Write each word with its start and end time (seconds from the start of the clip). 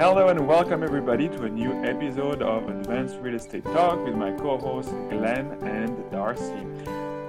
Hello 0.00 0.28
and 0.28 0.48
welcome 0.48 0.82
everybody 0.82 1.28
to 1.28 1.42
a 1.42 1.48
new 1.50 1.72
episode 1.84 2.40
of 2.40 2.70
Advanced 2.70 3.18
Real 3.20 3.34
Estate 3.34 3.64
Talk 3.64 4.02
with 4.02 4.14
my 4.14 4.32
co-hosts 4.32 4.90
Glenn 5.10 5.58
and 5.62 6.10
Darcy. 6.10 6.64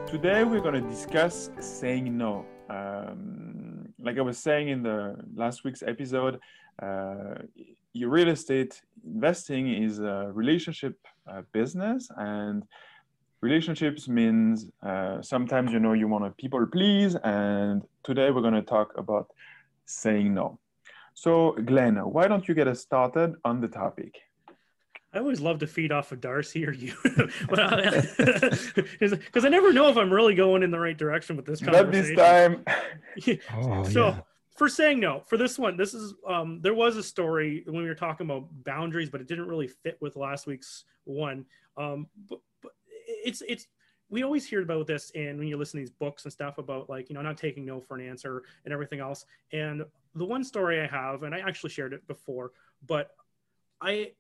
Today 0.10 0.46
we're 0.46 0.62
going 0.62 0.82
to 0.82 0.90
discuss 0.90 1.50
saying 1.60 2.18
no. 2.18 2.46
Um, 2.70 3.90
like 4.00 4.18
I 4.18 4.22
was 4.22 4.38
saying 4.38 4.70
in 4.70 4.84
the 4.84 5.18
last 5.36 5.66
week's 5.66 5.84
episode, 5.84 6.40
uh, 6.82 7.42
your 7.92 8.10
real 8.10 8.30
estate 8.30 8.82
investing 9.06 9.74
is 9.84 10.00
a 10.00 10.32
relationship 10.34 10.98
uh, 11.30 11.42
business 11.52 12.08
and 12.16 12.64
relationships 13.42 14.08
means 14.08 14.70
uh, 14.82 15.22
sometimes 15.22 15.74
you 15.74 15.80
know 15.82 15.92
you 15.92 16.08
want 16.08 16.24
to 16.24 16.32
people 16.42 16.66
please 16.68 17.18
and 17.26 17.84
today 18.04 18.32
we're 18.32 18.40
going 18.40 18.54
to 18.54 18.62
talk 18.62 18.94
about 18.98 19.28
saying 19.86 20.34
no 20.34 20.58
so, 21.14 21.54
Glenn, 21.54 21.98
why 21.98 22.28
don't 22.28 22.48
you 22.48 22.54
get 22.54 22.68
us 22.68 22.82
started 22.82 23.36
on 23.44 23.62
the 23.62 23.68
topic? 23.68 24.20
I 25.14 25.20
always 25.20 25.42
love 25.42 25.60
to 25.60 25.68
feed 25.68 25.92
off 25.92 26.14
of 26.14 26.22
Darcy 26.22 26.66
or 26.66 26.72
you, 26.72 26.94
because 27.04 27.34
I 29.46 29.50
never 29.50 29.74
know 29.74 29.90
if 29.90 29.98
I'm 29.98 30.12
really 30.12 30.36
going 30.36 30.64
in 30.64 30.72
the 30.72 30.80
right 30.80 30.98
direction 30.98 31.36
with 31.36 31.46
this 31.46 31.60
conversation. 31.60 32.16
Not 32.16 32.66
this 33.26 33.36
time. 33.36 33.44
oh, 33.54 33.84
so, 33.84 34.08
yeah. 34.08 34.22
for 34.56 34.70
saying 34.70 35.02
no, 35.02 35.22
for 35.28 35.36
this 35.36 35.60
one, 35.60 35.76
this 35.76 35.94
is 35.94 36.14
um, 36.26 36.62
there 36.62 36.74
was 36.74 36.96
a 36.96 37.04
story 37.04 37.64
when 37.66 37.84
we 37.84 37.90
were 37.90 37.96
talking 37.96 38.26
about 38.26 38.48
boundaries, 38.64 39.10
but 39.10 39.20
it 39.20 39.28
didn't 39.28 39.50
really 39.50 39.68
fit 39.68 39.98
with 40.00 40.16
last 40.16 40.48
week's 40.48 40.86
one. 41.04 41.46
Um, 41.76 42.08
but, 42.30 42.40
but 42.64 42.72
it's 43.06 43.44
it's 43.50 43.68
we 44.10 44.24
always 44.24 44.46
hear 44.46 44.62
about 44.62 44.88
this 44.88 45.12
and 45.16 45.40
when 45.40 45.48
you 45.48 45.58
listen 45.58 45.80
to 45.80 45.82
these 45.82 45.90
books 45.90 46.26
and 46.26 46.32
stuff 46.32 46.58
about 46.58 46.90
like 46.90 47.10
you 47.10 47.16
know 47.16 47.22
not 47.22 47.38
taking 47.38 47.66
no 47.66 47.80
for 47.80 47.98
an 47.98 48.08
answer 48.08 48.44
and 48.66 48.74
everything 48.74 49.00
else 49.00 49.26
and 49.54 49.84
the 50.16 50.26
one 50.26 50.44
story 50.44 50.82
i 50.82 50.88
have 50.88 51.24
and 51.24 51.34
i 51.34 51.40
actually 51.40 51.70
shared 51.70 51.94
it 51.94 52.06
before 52.08 52.52
but 52.88 53.12
i 53.82 54.12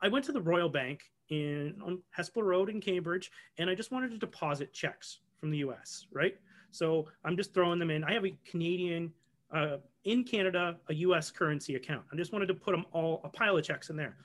i 0.00 0.08
went 0.08 0.24
to 0.24 0.32
the 0.32 0.40
royal 0.40 0.68
bank 0.68 1.02
in 1.30 1.74
on 1.84 2.00
hespeler 2.16 2.44
road 2.44 2.68
in 2.68 2.80
cambridge 2.80 3.30
and 3.58 3.68
i 3.68 3.74
just 3.74 3.90
wanted 3.90 4.10
to 4.10 4.18
deposit 4.18 4.72
checks 4.72 5.20
from 5.38 5.50
the 5.50 5.58
us 5.58 6.06
right 6.12 6.36
so 6.70 7.06
i'm 7.24 7.36
just 7.36 7.52
throwing 7.52 7.78
them 7.78 7.90
in 7.90 8.04
i 8.04 8.12
have 8.12 8.24
a 8.24 8.36
canadian 8.48 9.12
uh, 9.52 9.76
in 10.04 10.24
canada 10.24 10.76
a 10.90 10.94
us 10.94 11.30
currency 11.30 11.74
account 11.74 12.04
i 12.12 12.16
just 12.16 12.32
wanted 12.32 12.46
to 12.46 12.54
put 12.54 12.72
them 12.72 12.84
all 12.92 13.20
a 13.24 13.28
pile 13.28 13.56
of 13.56 13.64
checks 13.64 13.90
in 13.90 13.96
there 13.96 14.16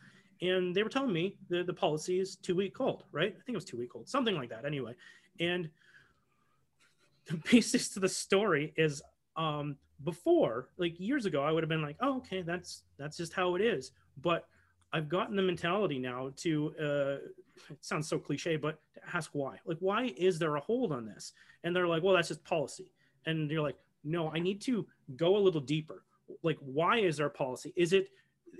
and 0.41 0.75
they 0.75 0.83
were 0.83 0.89
telling 0.89 1.13
me 1.13 1.37
the, 1.49 1.63
the 1.63 1.73
policy 1.73 2.19
is 2.19 2.35
two 2.35 2.55
week 2.55 2.79
old, 2.81 3.03
right? 3.11 3.29
I 3.29 3.41
think 3.43 3.49
it 3.49 3.55
was 3.55 3.65
two 3.65 3.77
week 3.77 3.95
old, 3.95 4.09
something 4.09 4.35
like 4.35 4.49
that 4.49 4.65
anyway. 4.65 4.95
And 5.39 5.69
the 7.27 7.39
basis 7.51 7.89
to 7.89 7.99
the 7.99 8.09
story 8.09 8.73
is 8.75 9.01
um, 9.35 9.77
before, 10.03 10.69
like 10.77 10.99
years 10.99 11.25
ago, 11.25 11.43
I 11.43 11.51
would 11.51 11.63
have 11.63 11.69
been 11.69 11.81
like, 11.81 11.97
oh, 12.01 12.17
okay, 12.17 12.41
that's 12.41 12.83
that's 12.97 13.17
just 13.17 13.33
how 13.33 13.55
it 13.55 13.61
is. 13.61 13.91
But 14.21 14.47
I've 14.93 15.09
gotten 15.09 15.35
the 15.35 15.41
mentality 15.41 15.99
now 15.99 16.31
to 16.37 16.73
uh, 16.79 17.27
it 17.69 17.77
sounds 17.81 18.07
so 18.07 18.17
cliche, 18.17 18.57
but 18.57 18.79
to 18.95 19.01
ask 19.15 19.31
why. 19.33 19.57
Like, 19.65 19.77
why 19.79 20.13
is 20.17 20.39
there 20.39 20.55
a 20.55 20.59
hold 20.59 20.91
on 20.91 21.05
this? 21.05 21.33
And 21.63 21.75
they're 21.75 21.87
like, 21.87 22.03
well, 22.03 22.15
that's 22.15 22.29
just 22.29 22.43
policy. 22.43 22.91
And 23.25 23.49
you're 23.49 23.61
like, 23.61 23.77
no, 24.03 24.29
I 24.31 24.39
need 24.39 24.61
to 24.61 24.87
go 25.15 25.37
a 25.37 25.39
little 25.39 25.61
deeper. 25.61 26.03
Like, 26.43 26.57
why 26.59 26.99
is 26.99 27.17
there 27.17 27.29
policy? 27.29 27.73
Is 27.75 27.93
it 27.93 28.09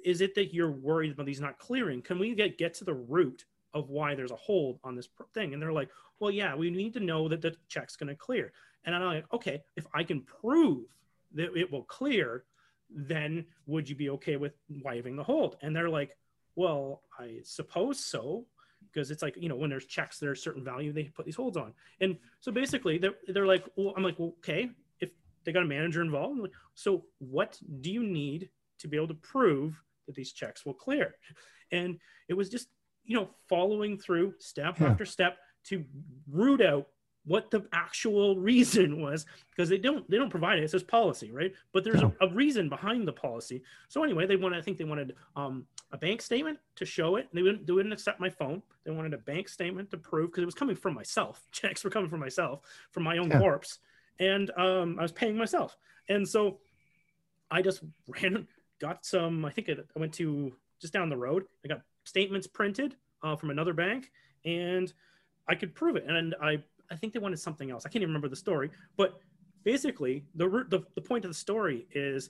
is 0.06 0.22
it 0.22 0.36
that 0.36 0.54
you're 0.54 0.72
worried 0.72 1.12
about 1.12 1.26
these 1.26 1.42
not 1.42 1.60
clearing? 1.60 2.02
Can 2.02 2.20
we 2.20 2.34
get 2.36 2.58
get 2.58 2.74
to 2.76 2.84
the 2.84 2.94
root 2.94 3.46
of 3.74 3.90
why 3.90 4.16
there's 4.16 4.32
a 4.32 4.36
hold 4.36 4.80
on 4.84 4.96
this 4.96 5.10
thing? 5.34 5.54
And 5.54 5.62
they're 5.62 5.74
like, 5.74 5.90
well, 6.20 6.32
yeah, 6.32 6.56
we 6.56 6.70
need 6.70 6.94
to 6.94 7.00
know 7.00 7.28
that 7.28 7.42
the 7.42 7.56
check's 7.68 7.96
going 7.96 8.10
to 8.10 8.16
clear. 8.16 8.54
And 8.86 8.96
I'm 8.96 9.04
like, 9.04 9.26
okay, 9.34 9.62
if 9.76 9.86
I 9.94 10.04
can 10.04 10.22
prove 10.22 10.86
that 11.36 11.56
it 11.56 11.72
will 11.72 11.84
clear, 11.84 12.46
then 12.90 13.46
would 13.66 13.90
you 13.90 13.96
be 13.96 14.10
okay 14.12 14.38
with 14.38 14.54
waiving 14.70 15.16
the 15.16 15.24
hold? 15.24 15.58
And 15.62 15.76
they're 15.76 15.90
like, 15.90 16.18
well, 16.56 17.04
I 17.18 17.40
suppose 17.44 18.00
so. 18.00 18.46
Because 18.92 19.12
it's 19.12 19.22
like, 19.22 19.36
you 19.38 19.48
know, 19.48 19.56
when 19.56 19.70
there's 19.70 19.86
checks 19.86 20.18
there's 20.18 20.40
a 20.40 20.42
certain 20.42 20.64
value, 20.64 20.92
they 20.92 21.04
put 21.04 21.26
these 21.26 21.36
holds 21.36 21.56
on. 21.56 21.74
And 22.02 22.18
so 22.40 22.52
basically 22.52 22.98
they're, 22.98 23.14
they're 23.28 23.46
like, 23.46 23.64
well, 23.76 23.94
I'm 23.96 24.04
like, 24.04 24.18
well, 24.18 24.34
okay, 24.40 24.72
if 25.00 25.12
they 25.46 25.52
got 25.52 25.64
a 25.64 25.68
manager 25.68 26.02
involved, 26.02 26.40
like, 26.40 26.52
so 26.74 27.06
what 27.20 27.60
do 27.82 27.92
you 27.92 28.04
need 28.04 28.50
to 28.80 28.88
be 28.88 28.98
able 28.98 29.08
to 29.08 29.14
prove 29.14 29.82
that 30.08 30.16
these 30.16 30.32
checks 30.32 30.66
will 30.66 30.74
clear. 30.74 31.16
And 31.72 32.00
it 32.28 32.34
was 32.34 32.50
just, 32.50 32.68
you 33.06 33.16
know, 33.16 33.30
following 33.48 33.98
through 33.98 34.34
step 34.40 34.80
yeah. 34.80 34.88
after 34.88 35.06
step 35.06 35.38
to 35.66 35.86
root 36.30 36.62
out 36.62 36.88
what 37.26 37.52
the 37.52 37.66
actual 37.74 38.36
reason 38.52 39.02
was 39.02 39.26
because 39.50 39.70
they 39.70 39.78
don't 39.78 40.10
they 40.10 40.18
don't 40.18 40.30
provide 40.30 40.58
it 40.58 40.64
it 40.64 40.72
says 40.72 40.84
policy 40.84 41.32
right 41.32 41.54
but 41.74 41.84
there's 41.84 42.02
no. 42.02 42.14
a, 42.22 42.26
a, 42.26 42.34
reason 42.34 42.70
behind 42.70 43.08
the 43.08 43.14
policy 43.14 43.62
so 43.90 44.04
anyway 44.04 44.26
they 44.26 44.36
wanted 44.36 44.58
i 44.58 44.62
think 44.62 44.78
they 44.78 44.84
wanted 44.84 45.16
um, 45.36 45.66
a 45.92 45.98
bank 45.98 46.22
statement 46.22 46.58
to 46.76 46.86
show 46.86 47.16
it 47.16 47.28
they 47.34 47.42
wouldn't 47.42 47.66
they 47.68 47.74
wouldn't 47.74 47.94
accept 47.94 48.20
my 48.20 48.30
phone 48.30 48.62
they 48.84 48.92
wanted 48.92 49.14
a 49.14 49.18
bank 49.20 49.48
statement 49.48 49.92
to 49.92 49.98
prove 49.98 50.32
because 50.32 50.42
it 50.42 50.46
was 50.46 50.56
coming 50.56 50.76
from 50.76 50.94
myself 50.94 51.48
checks 51.52 51.84
were 51.84 51.90
coming 51.90 52.10
from 52.10 52.20
myself 52.20 52.62
from 52.92 53.04
my 53.04 53.18
own 53.18 53.30
yeah. 53.30 53.40
corpse 53.40 53.80
and 54.20 54.52
um, 54.58 54.98
i 55.00 55.02
was 55.02 55.12
paying 55.12 55.38
myself 55.38 55.78
and 56.10 56.28
so 56.28 56.60
i 57.52 57.62
just 57.62 57.84
ran 58.08 58.48
got 58.82 59.06
some. 59.06 59.46
I 59.46 59.52
think 59.52 59.70
I 59.70 60.00
went 60.00 60.14
to 60.16 60.54
just 60.82 60.92
down 60.92 61.08
the 61.08 61.16
road. 61.16 61.44
I 61.64 61.70
got 61.70 61.82
statements 62.04 62.48
printed 62.48 62.96
uh, 63.24 63.36
from 63.38 63.52
another 63.52 63.74
bank, 63.74 64.12
and 64.44 64.92
I 65.48 65.56
could 65.56 65.74
prove 65.76 65.96
it. 65.96 66.06
And 66.08 66.36
I 66.42 66.64
I 66.92 66.96
think 66.96 67.14
they 67.14 67.20
wanted 67.20 67.40
something 67.40 67.72
else. 67.72 67.86
I 67.86 67.90
can't 67.90 68.02
even 68.02 68.10
remember 68.10 68.28
the 68.28 68.36
story, 68.36 68.70
but 68.98 69.20
basically 69.64 70.26
the 70.36 70.48
the, 70.70 70.84
the 70.96 71.02
point 71.02 71.26
of 71.26 71.32
the 71.32 71.36
story 71.36 71.88
is 71.94 72.30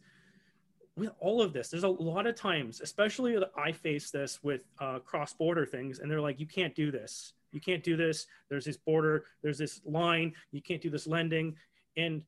with 0.95 1.11
all 1.19 1.41
of 1.41 1.53
this 1.53 1.69
there's 1.69 1.83
a 1.83 1.87
lot 1.87 2.27
of 2.27 2.35
times 2.35 2.81
especially 2.81 3.33
that 3.37 3.51
i 3.55 3.71
face 3.71 4.11
this 4.11 4.43
with 4.43 4.65
uh, 4.79 4.99
cross-border 4.99 5.65
things 5.65 5.99
and 5.99 6.11
they're 6.11 6.21
like 6.21 6.39
you 6.39 6.45
can't 6.45 6.75
do 6.75 6.91
this. 6.91 7.33
You 7.51 7.59
can't 7.59 7.83
do 7.83 7.97
this. 7.97 8.27
There's 8.49 8.65
this 8.65 8.77
border 8.77 9.25
there's 9.43 9.57
this 9.57 9.81
line. 9.85 10.33
You 10.51 10.61
can't 10.61 10.81
do 10.81 10.89
this 10.89 11.05
lending. 11.05 11.55
And 11.97 12.21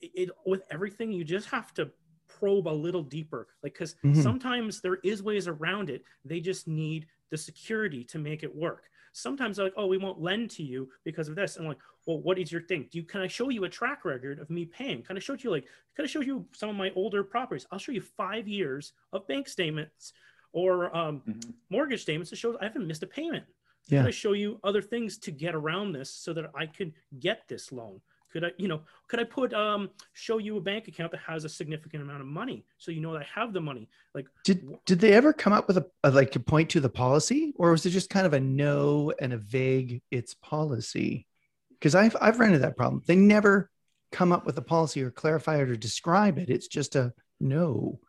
it, 0.00 0.10
it 0.14 0.30
with 0.44 0.62
everything 0.70 1.12
you 1.12 1.24
just 1.24 1.48
have 1.48 1.72
to 1.74 1.90
probe 2.26 2.66
a 2.66 2.70
little 2.70 3.02
deeper 3.02 3.46
like 3.62 3.74
because 3.74 3.94
mm-hmm. 4.04 4.20
sometimes 4.20 4.80
there 4.80 4.96
is 5.04 5.22
ways 5.22 5.46
around 5.46 5.90
it. 5.90 6.02
They 6.24 6.40
just 6.40 6.66
need 6.66 7.06
the 7.30 7.36
security 7.36 8.04
to 8.04 8.18
make 8.18 8.42
it 8.42 8.54
work 8.54 8.84
sometimes 9.14 9.56
they're 9.56 9.66
like 9.66 9.74
oh 9.76 9.86
we 9.86 9.96
won't 9.96 10.20
lend 10.20 10.50
to 10.50 10.62
you 10.62 10.90
because 11.04 11.28
of 11.28 11.36
this. 11.36 11.56
And 11.56 11.64
I'm 11.64 11.68
like 11.68 11.78
well 12.06 12.20
what 12.20 12.38
is 12.38 12.52
your 12.52 12.62
thing? 12.62 12.88
Do 12.90 12.98
you 12.98 13.04
can 13.04 13.22
i 13.22 13.26
show 13.26 13.48
you 13.48 13.64
a 13.64 13.68
track 13.68 14.04
record 14.04 14.38
of 14.38 14.50
me 14.50 14.66
paying? 14.66 15.02
Kind 15.02 15.16
of 15.16 15.24
showed 15.24 15.42
you 15.42 15.50
like 15.50 15.64
kind 15.96 16.04
of 16.04 16.10
showed 16.10 16.26
you 16.26 16.44
some 16.52 16.68
of 16.68 16.76
my 16.76 16.92
older 16.94 17.24
properties? 17.24 17.66
I'll 17.70 17.78
show 17.78 17.92
you 17.92 18.02
five 18.02 18.46
years 18.46 18.92
of 19.12 19.26
bank 19.26 19.48
statements 19.48 20.12
or 20.52 20.94
um, 20.96 21.22
mm-hmm. 21.28 21.50
mortgage 21.70 22.02
statements 22.02 22.30
to 22.30 22.36
show 22.36 22.58
i 22.60 22.64
haven't 22.64 22.86
missed 22.86 23.02
a 23.02 23.06
payment. 23.06 23.44
Yeah. 23.88 24.06
i 24.06 24.10
show 24.10 24.32
you 24.32 24.58
other 24.64 24.80
things 24.80 25.18
to 25.18 25.30
get 25.30 25.54
around 25.54 25.92
this 25.92 26.10
so 26.10 26.32
that 26.32 26.50
i 26.54 26.64
could 26.66 26.92
get 27.20 27.42
this 27.48 27.70
loan 27.70 28.00
could 28.34 28.44
I, 28.44 28.50
you 28.58 28.66
know, 28.66 28.80
could 29.06 29.20
I 29.20 29.24
put 29.24 29.54
um 29.54 29.90
show 30.12 30.38
you 30.38 30.56
a 30.56 30.60
bank 30.60 30.88
account 30.88 31.12
that 31.12 31.20
has 31.20 31.44
a 31.44 31.48
significant 31.48 32.02
amount 32.02 32.20
of 32.20 32.26
money 32.26 32.66
so 32.78 32.90
you 32.90 33.00
know 33.00 33.12
that 33.12 33.22
I 33.22 33.40
have 33.40 33.52
the 33.52 33.60
money? 33.60 33.88
Like 34.12 34.26
did 34.44 34.66
did 34.86 34.98
they 34.98 35.12
ever 35.12 35.32
come 35.32 35.52
up 35.52 35.68
with 35.68 35.78
a, 35.78 35.86
a 36.02 36.10
like 36.10 36.32
to 36.32 36.40
point 36.40 36.70
to 36.70 36.80
the 36.80 36.88
policy 36.88 37.54
or 37.56 37.70
was 37.70 37.86
it 37.86 37.90
just 37.90 38.10
kind 38.10 38.26
of 38.26 38.32
a 38.32 38.40
no 38.40 39.12
and 39.20 39.32
a 39.32 39.38
vague 39.38 40.02
it's 40.10 40.34
policy? 40.34 41.28
Because 41.70 41.94
I've 41.94 42.16
I've 42.20 42.40
run 42.40 42.48
into 42.48 42.58
that 42.58 42.76
problem. 42.76 43.02
They 43.06 43.14
never 43.14 43.70
come 44.10 44.32
up 44.32 44.46
with 44.46 44.58
a 44.58 44.62
policy 44.62 45.00
or 45.00 45.12
clarify 45.12 45.62
it 45.62 45.70
or 45.70 45.76
describe 45.76 46.36
it. 46.38 46.50
It's 46.50 46.66
just 46.66 46.96
a 46.96 47.12
no. 47.38 48.00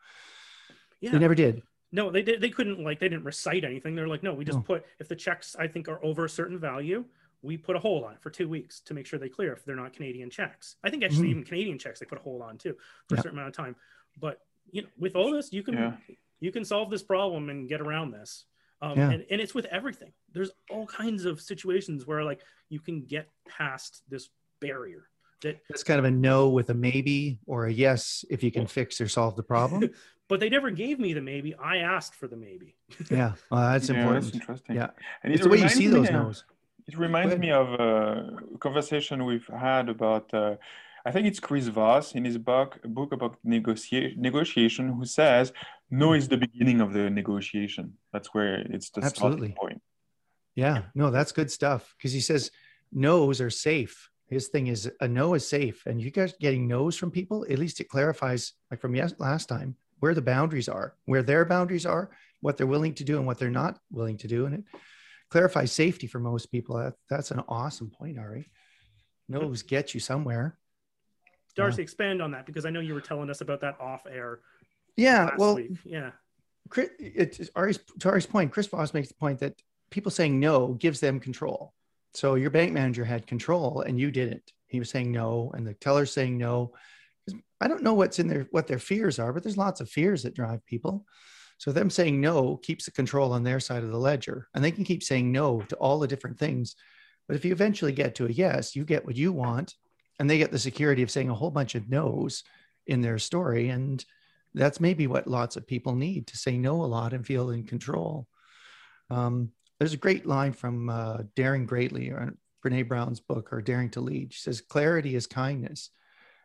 Yeah. 1.02 1.12
They 1.12 1.20
never 1.20 1.36
did. 1.36 1.62
No, 1.92 2.10
they 2.10 2.24
did. 2.24 2.42
They 2.42 2.50
couldn't 2.50 2.84
like 2.84 3.00
they 3.00 3.10
didn't 3.10 3.26
recite 3.26 3.64
anything. 3.64 3.96
They're 3.96 4.08
like, 4.08 4.24
no, 4.24 4.34
we 4.34 4.44
just 4.44 4.58
oh. 4.58 4.64
put 4.64 4.86
if 5.00 5.08
the 5.08 5.16
checks 5.16 5.56
I 5.58 5.68
think 5.68 5.88
are 5.88 6.04
over 6.04 6.26
a 6.26 6.30
certain 6.30 6.58
value, 6.58 7.06
we 7.46 7.58
put 7.58 7.76
a 7.76 7.80
hold 7.80 8.04
on 8.04 8.14
it 8.14 8.22
for 8.22 8.30
two 8.30 8.50
weeks 8.50 8.82
to 8.82 8.94
make 8.94 9.06
sure 9.06 9.20
they 9.20 9.30
clear 9.30 9.54
if 9.54 9.64
they're 9.64 9.76
not 9.76 9.94
Canadian 9.94 10.30
checks. 10.30 10.76
I 10.84 10.90
think 10.90 11.04
actually 11.04 11.28
mm. 11.28 11.32
even 11.32 11.44
Canadian 11.44 11.80
checks 11.80 12.00
they 12.00 12.06
put 12.06 12.18
a 12.18 12.22
hold 12.22 12.42
on 12.42 12.58
too 12.58 12.76
for 13.08 13.16
yeah. 13.16 13.20
a 13.20 13.24
certain 13.24 13.38
amount 13.38 13.50
of 13.50 13.56
time. 13.56 13.76
But 14.20 14.40
you 14.72 14.82
know, 14.82 14.88
with 14.98 15.16
all 15.16 15.32
this, 15.32 15.54
you 15.54 15.64
can 15.64 15.76
yeah. 15.76 15.94
you 16.40 16.52
can 16.52 16.66
solve 16.66 16.90
this 16.90 17.04
problem 17.04 17.50
and 17.50 17.70
get 17.70 17.82
around 17.82 18.12
this. 18.12 18.46
Um, 18.82 18.98
yeah. 18.98 19.12
and, 19.12 19.26
and 19.32 19.42
it's 19.42 19.56
with 19.56 19.66
everything. 19.66 20.12
There's 20.34 20.52
all 20.70 20.86
kinds 20.86 21.26
of 21.26 21.40
situations 21.40 22.06
where 22.06 22.24
like 22.24 22.42
you 22.70 22.80
can 22.80 23.06
get 23.06 23.30
past 23.48 24.02
this 24.10 24.30
barrier. 24.60 25.08
That 25.42 25.60
that's 25.70 25.84
kind 25.84 26.00
of 26.00 26.06
a 26.06 26.12
no 26.12 26.50
with 26.50 26.70
a 26.70 26.74
maybe 26.74 27.40
or 27.46 27.68
a 27.68 27.72
yes 27.72 28.26
if 28.30 28.44
you 28.44 28.52
can 28.52 28.68
fix 28.68 29.00
or 29.00 29.08
solve 29.08 29.36
the 29.36 29.44
problem. 29.44 29.90
but 30.28 30.40
they 30.40 30.50
never 30.50 30.72
gave 30.72 31.00
me 31.00 31.14
the 31.14 31.22
maybe. 31.22 31.56
I 31.56 31.78
asked 31.78 32.16
for 32.16 32.28
the 32.28 32.38
maybe. 32.38 32.76
yeah, 33.12 33.34
well, 33.52 33.72
that's 33.72 33.90
yeah, 33.90 33.98
important. 33.98 34.26
That's 34.26 34.36
interesting. 34.36 34.76
Yeah, 34.76 34.90
and 35.24 35.34
it's 35.34 35.44
the 35.44 35.50
way 35.50 35.60
you 35.60 35.70
see 35.70 35.88
those 35.88 36.10
no's. 36.10 36.44
It 36.88 36.98
reminds 36.98 37.36
me 37.38 37.52
of 37.52 37.74
a 37.74 38.38
conversation 38.60 39.26
we've 39.26 39.48
had 39.48 39.90
about, 39.90 40.32
uh, 40.34 40.56
I 41.06 41.12
think 41.12 41.26
it's 41.26 41.40
Chris 41.40 41.68
Voss 41.68 42.14
in 42.14 42.26
his 42.26 42.38
book, 42.38 42.80
book 42.84 43.12
about 43.12 43.38
negotiation, 43.44 44.22
negotiation, 44.22 44.90
who 44.90 45.06
says 45.06 45.52
no 45.90 46.14
is 46.14 46.28
the 46.28 46.38
beginning 46.38 46.82
of 46.82 46.94
the 46.94 47.10
negotiation. 47.10 47.94
That's 48.14 48.34
where 48.34 48.56
it's 48.60 48.92
the 48.92 49.04
Absolutely. 49.04 49.52
starting 49.52 49.56
point. 49.56 49.82
Yeah, 50.56 50.84
no, 50.94 51.10
that's 51.10 51.32
good 51.32 51.52
stuff 51.52 51.94
because 51.98 52.14
he 52.14 52.22
says 52.22 52.52
no's 52.92 53.42
are 53.42 53.50
safe. 53.50 54.10
His 54.28 54.48
thing 54.48 54.68
is 54.68 54.92
a 55.02 55.08
no 55.08 55.34
is 55.34 55.48
safe, 55.48 55.86
and 55.86 56.02
you 56.02 56.12
guys 56.12 56.34
getting 56.40 56.68
no's 56.68 56.96
from 56.96 57.12
people. 57.12 57.46
At 57.50 57.60
least 57.60 57.80
it 57.80 57.90
clarifies, 57.90 58.54
like 58.72 58.80
from 58.80 58.96
yes, 58.96 59.14
last 59.20 59.50
time, 59.50 59.76
where 60.00 60.14
the 60.14 60.22
boundaries 60.22 60.70
are, 60.70 60.96
where 61.06 61.24
their 61.24 61.46
boundaries 61.46 61.86
are, 61.86 62.10
what 62.42 62.58
they're 62.58 62.68
willing 62.68 62.94
to 62.96 63.04
do 63.04 63.18
and 63.18 63.26
what 63.26 63.38
they're 63.38 63.50
not 63.50 63.80
willing 63.92 64.18
to 64.18 64.28
do. 64.28 64.46
And 64.46 64.56
it 64.56 64.64
clarifies 65.30 65.72
safety 65.72 66.08
for 66.08 66.20
most 66.20 66.48
people. 66.52 66.78
That, 66.78 66.94
that's 67.10 67.32
an 67.32 67.42
awesome 67.48 67.90
point, 67.90 68.20
Ari. 68.20 68.50
No's 69.28 69.64
get 69.64 69.94
you 69.94 70.00
somewhere. 70.00 70.58
Darcy, 71.56 71.82
expand 71.82 72.22
on 72.22 72.32
that 72.32 72.46
because 72.46 72.66
I 72.66 72.70
know 72.70 72.82
you 72.82 72.94
were 72.94 73.02
telling 73.02 73.30
us 73.30 73.42
about 73.42 73.62
that 73.62 73.80
off 73.80 74.06
air. 74.06 74.40
Yeah. 74.98 75.26
last 75.26 75.40
Well, 75.40 75.56
week. 75.56 75.72
yeah, 75.86 76.12
Chris, 76.70 76.90
it's 77.00 77.50
Ari's, 77.56 77.80
to 78.00 78.10
Ari's 78.10 78.26
point, 78.26 78.52
Chris 78.52 78.68
Voss 78.68 78.94
makes 78.94 79.08
the 79.08 79.14
point 79.16 79.40
that 79.40 79.62
people 79.90 80.12
saying 80.12 80.40
no 80.40 80.74
gives 80.74 81.00
them 81.00 81.20
control. 81.20 81.74
So 82.14 82.36
your 82.36 82.50
bank 82.50 82.74
manager 82.74 83.06
had 83.06 83.28
control 83.28 83.82
and 83.82 84.00
you 84.00 84.12
didn't. 84.12 84.52
He 84.68 84.80
was 84.80 84.90
saying 84.90 85.12
no, 85.12 85.52
and 85.56 85.66
the 85.66 85.74
teller's 85.74 86.12
saying 86.12 86.38
no. 86.38 86.74
I 87.62 87.68
don't 87.68 87.84
know 87.84 87.94
what's 87.94 88.20
in 88.20 88.28
their 88.28 88.48
what 88.52 88.68
their 88.68 88.80
fears 88.80 89.20
are, 89.20 89.32
but 89.32 89.44
there's 89.44 89.58
lots 89.58 89.80
of 89.80 89.90
fears 89.90 90.24
that 90.24 90.36
drive 90.36 90.66
people. 90.66 91.06
So 91.58 91.72
them 91.72 91.90
saying 91.90 92.20
no 92.20 92.58
keeps 92.58 92.86
the 92.86 92.92
control 92.92 93.32
on 93.32 93.44
their 93.44 93.60
side 93.60 93.84
of 93.84 93.92
the 93.92 93.98
ledger, 93.98 94.48
and 94.54 94.64
they 94.64 94.72
can 94.72 94.84
keep 94.84 95.04
saying 95.04 95.32
no 95.32 95.62
to 95.62 95.76
all 95.78 96.00
the 96.00 96.08
different 96.08 96.38
things. 96.38 96.76
But 97.28 97.36
if 97.36 97.46
you 97.46 97.52
eventually 97.52 97.94
get 97.94 98.16
to 98.16 98.26
a 98.26 98.30
yes, 98.30 98.76
you 98.76 98.84
get 98.86 99.06
what 99.06 99.16
you 99.16 99.32
want, 99.32 99.76
and 100.20 100.30
they 100.30 100.38
get 100.38 100.52
the 100.52 100.60
security 100.60 101.02
of 101.02 101.12
saying 101.12 101.30
a 101.30 101.36
whole 101.36 101.52
bunch 101.52 101.76
of 101.76 101.90
no's 101.90 102.44
in 102.88 103.02
their 103.02 103.18
story, 103.18 103.70
and 103.70 104.04
that's 104.54 104.80
maybe 104.80 105.08
what 105.08 105.28
lots 105.28 105.56
of 105.56 105.68
people 105.68 105.96
need 105.96 106.28
to 106.28 106.38
say 106.38 106.58
no 106.58 106.84
a 106.84 106.86
lot 106.86 107.14
and 107.14 107.26
feel 107.26 107.50
in 107.50 107.66
control. 107.66 108.28
Um, 109.10 109.52
there's 109.80 109.94
a 109.94 109.98
great 109.98 110.26
line 110.26 110.54
from 110.54 110.90
uh, 110.90 111.18
Daring 111.36 111.66
Greatly 111.66 112.10
or 112.10 112.34
Brene 112.66 112.88
Brown's 112.88 113.20
book 113.20 113.52
or 113.52 113.62
Daring 113.62 113.90
to 113.92 114.02
Lead. 114.02 114.34
She 114.34 114.42
says, 114.42 114.62
Clarity 114.62 115.16
is 115.16 115.28
kindness. 115.28 115.90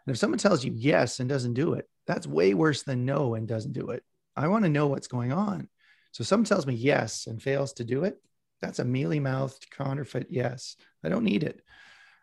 And 0.06 0.12
if 0.12 0.18
someone 0.18 0.38
tells 0.38 0.64
you 0.64 0.72
yes 0.74 1.20
and 1.20 1.28
doesn't 1.28 1.54
do 1.54 1.74
it, 1.74 1.88
that's 2.06 2.26
way 2.26 2.54
worse 2.54 2.82
than 2.82 3.04
no 3.04 3.34
and 3.34 3.46
doesn't 3.46 3.72
do 3.72 3.90
it. 3.90 4.02
I 4.40 4.48
want 4.48 4.64
to 4.64 4.70
know 4.70 4.86
what's 4.86 5.08
going 5.08 5.32
on. 5.32 5.68
So 6.12 6.24
someone 6.24 6.46
tells 6.46 6.66
me 6.66 6.74
yes 6.74 7.26
and 7.26 7.42
fails 7.42 7.72
to 7.74 7.84
do 7.84 8.04
it, 8.04 8.20
that's 8.60 8.78
a 8.78 8.84
mealy 8.84 9.20
mouthed 9.20 9.70
counterfeit 9.70 10.28
yes. 10.30 10.76
I 11.04 11.08
don't 11.08 11.24
need 11.24 11.44
it. 11.44 11.62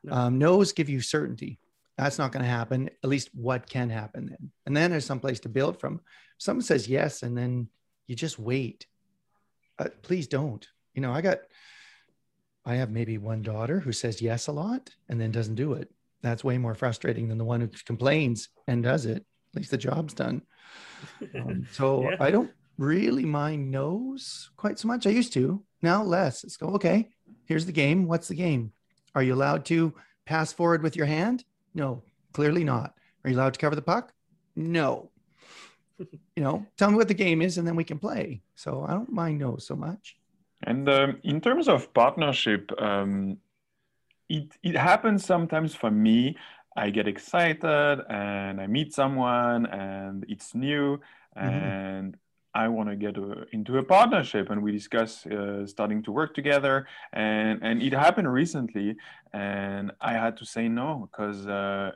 No. 0.03 0.13
Um, 0.13 0.37
no's 0.37 0.73
give 0.73 0.89
you 0.89 1.01
certainty. 1.01 1.59
That's 1.97 2.19
not 2.19 2.31
going 2.31 2.43
to 2.43 2.49
happen. 2.49 2.89
At 3.03 3.09
least 3.09 3.29
what 3.33 3.67
can 3.67 3.89
happen 3.89 4.27
then. 4.27 4.51
And 4.65 4.77
then 4.77 4.91
there's 4.91 5.05
some 5.05 5.19
place 5.19 5.39
to 5.41 5.49
build 5.49 5.79
from. 5.79 5.95
If 5.95 6.43
someone 6.43 6.63
says 6.63 6.87
yes 6.87 7.23
and 7.23 7.35
then 7.35 7.69
you 8.05 8.15
just 8.15 8.37
wait. 8.37 8.85
Uh, 9.79 9.89
please 10.03 10.27
don't. 10.27 10.65
You 10.93 11.01
know, 11.01 11.11
I 11.11 11.21
got, 11.21 11.39
I 12.65 12.75
have 12.75 12.91
maybe 12.91 13.17
one 13.17 13.41
daughter 13.41 13.79
who 13.79 13.91
says 13.91 14.21
yes 14.21 14.47
a 14.47 14.51
lot 14.51 14.91
and 15.09 15.19
then 15.19 15.31
doesn't 15.31 15.55
do 15.55 15.73
it. 15.73 15.91
That's 16.21 16.43
way 16.43 16.57
more 16.57 16.75
frustrating 16.75 17.29
than 17.29 17.37
the 17.37 17.45
one 17.45 17.61
who 17.61 17.69
complains 17.85 18.49
and 18.67 18.83
does 18.83 19.05
it. 19.05 19.25
At 19.57 19.61
least 19.61 19.71
the 19.71 19.77
job's 19.77 20.13
done. 20.13 20.43
Um, 21.35 21.67
so 21.71 22.09
Yeah. 22.09 22.17
I 22.19 22.31
don't 22.31 22.51
really 22.77 23.25
mind 23.25 23.69
no's 23.69 24.49
quite 24.57 24.79
so 24.79 24.87
much. 24.87 25.05
I 25.05 25.11
used 25.11 25.33
to 25.33 25.63
now 25.81 26.03
less. 26.03 26.43
It's 26.43 26.57
go, 26.57 26.67
okay, 26.69 27.09
here's 27.45 27.65
the 27.65 27.71
game. 27.71 28.07
What's 28.07 28.27
the 28.27 28.35
game? 28.35 28.71
Are 29.13 29.21
you 29.21 29.33
allowed 29.35 29.65
to 29.65 29.93
pass 30.25 30.51
forward 30.53 30.81
with 30.81 30.95
your 30.95 31.05
hand? 31.05 31.43
No, 31.75 32.01
clearly 32.33 32.63
not. 32.63 32.95
Are 33.23 33.29
you 33.29 33.35
allowed 33.35 33.53
to 33.53 33.59
cover 33.59 33.75
the 33.75 33.81
puck? 33.81 34.11
No. 34.55 35.11
you 35.99 36.43
know, 36.43 36.65
tell 36.77 36.89
me 36.89 36.97
what 36.97 37.07
the 37.07 37.13
game 37.13 37.41
is 37.41 37.57
and 37.57 37.67
then 37.67 37.75
we 37.75 37.83
can 37.83 37.99
play. 37.99 38.41
So 38.55 38.85
I 38.87 38.93
don't 38.93 39.11
mind 39.11 39.39
no 39.39 39.57
so 39.57 39.75
much. 39.75 40.17
And 40.63 40.89
um, 40.89 41.19
in 41.23 41.41
terms 41.41 41.67
of 41.67 41.93
partnership, 41.93 42.71
um, 42.81 43.37
it, 44.29 44.51
it 44.63 44.75
happens 44.75 45.25
sometimes 45.25 45.75
for 45.75 45.91
me. 45.91 46.37
I 46.77 46.89
get 46.91 47.07
excited 47.07 47.99
and 48.09 48.61
I 48.61 48.67
meet 48.67 48.93
someone 48.93 49.65
and 49.65 50.25
it's 50.29 50.53
new 50.55 50.99
and 51.35 52.15
I 52.53 52.67
want 52.69 52.89
to 52.89 52.95
get 52.95 53.17
a, 53.17 53.45
into 53.51 53.77
a 53.77 53.83
partnership 53.83 54.49
and 54.51 54.63
we 54.63 54.71
discuss 54.71 55.25
uh, 55.27 55.65
starting 55.67 56.01
to 56.03 56.11
work 56.11 56.33
together. 56.33 56.87
And, 57.13 57.61
and 57.63 57.81
it 57.81 57.93
happened 57.93 58.31
recently 58.31 58.95
and 59.33 59.91
I 60.01 60.13
had 60.13 60.37
to 60.37 60.45
say 60.45 60.67
no 60.67 61.09
because 61.11 61.47
uh, 61.47 61.91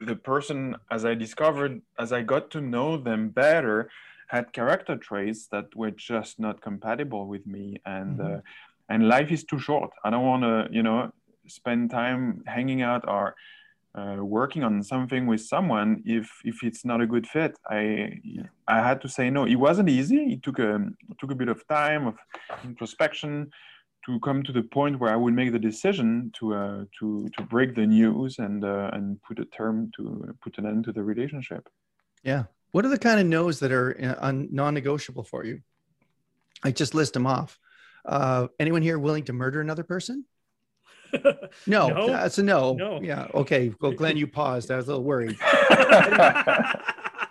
the 0.00 0.16
person, 0.16 0.76
as 0.90 1.04
I 1.04 1.14
discovered, 1.14 1.82
as 1.98 2.12
I 2.12 2.22
got 2.22 2.50
to 2.52 2.60
know 2.60 2.96
them 2.96 3.28
better, 3.30 3.90
had 4.28 4.52
character 4.52 4.96
traits 4.96 5.48
that 5.52 5.66
were 5.76 5.90
just 5.90 6.40
not 6.40 6.60
compatible 6.62 7.26
with 7.26 7.46
me 7.46 7.80
and 7.86 8.18
Mhm. 8.18 8.36
uh, 8.38 8.40
and 8.88 9.08
life 9.08 9.30
is 9.32 9.44
too 9.44 9.58
short 9.58 9.90
i 10.04 10.10
don't 10.10 10.26
want 10.26 10.42
to 10.42 10.68
you 10.76 10.82
know 10.82 11.10
spend 11.46 11.90
time 11.90 12.42
hanging 12.46 12.82
out 12.82 13.06
or 13.06 13.34
uh, 13.94 14.16
working 14.20 14.64
on 14.64 14.82
something 14.82 15.26
with 15.26 15.40
someone 15.40 16.02
if 16.04 16.28
if 16.44 16.62
it's 16.62 16.84
not 16.84 17.00
a 17.00 17.06
good 17.06 17.26
fit 17.26 17.56
i 17.70 18.10
i 18.66 18.78
had 18.88 19.00
to 19.00 19.08
say 19.08 19.30
no 19.30 19.44
it 19.44 19.54
wasn't 19.54 19.88
easy 19.88 20.32
it 20.34 20.42
took 20.42 20.58
a 20.58 20.76
it 21.10 21.16
took 21.20 21.30
a 21.30 21.34
bit 21.34 21.48
of 21.48 21.66
time 21.68 22.06
of 22.06 22.16
introspection 22.64 23.50
to 24.04 24.18
come 24.20 24.42
to 24.42 24.52
the 24.52 24.62
point 24.62 24.98
where 24.98 25.12
i 25.12 25.16
would 25.16 25.34
make 25.34 25.52
the 25.52 25.58
decision 25.58 26.30
to 26.38 26.54
uh, 26.54 26.84
to 26.98 27.28
to 27.36 27.42
break 27.44 27.74
the 27.74 27.86
news 27.86 28.38
and 28.38 28.64
uh, 28.64 28.90
and 28.92 29.22
put 29.22 29.38
a 29.38 29.44
term 29.46 29.90
to 29.96 30.02
put 30.42 30.58
an 30.58 30.66
end 30.66 30.84
to 30.84 30.92
the 30.92 31.02
relationship 31.02 31.68
Yeah. 32.24 32.44
What 32.72 32.84
are 32.84 32.88
the 32.88 32.98
kind 32.98 33.20
of 33.20 33.26
no's 33.26 33.60
that 33.60 33.70
are 33.70 34.16
uh, 34.20 34.32
non-negotiable 34.32 35.22
for 35.22 35.44
you? 35.44 35.60
I 36.64 36.72
just 36.72 36.92
list 36.94 37.12
them 37.12 37.26
off. 37.26 37.58
Uh, 38.04 38.48
anyone 38.58 38.82
here 38.82 38.98
willing 38.98 39.24
to 39.26 39.32
murder 39.32 39.60
another 39.60 39.84
person? 39.84 40.24
No, 41.66 41.88
No. 41.88 42.06
that's 42.08 42.38
a 42.38 42.42
no. 42.42 42.74
No. 42.74 43.00
Yeah. 43.02 43.28
Okay. 43.34 43.72
Well, 43.80 43.92
Glenn, 43.92 44.16
you 44.16 44.26
paused. 44.26 44.70
I 44.70 44.76
was 44.76 44.86
a 44.86 44.90
little 44.90 45.04
worried. 45.04 45.36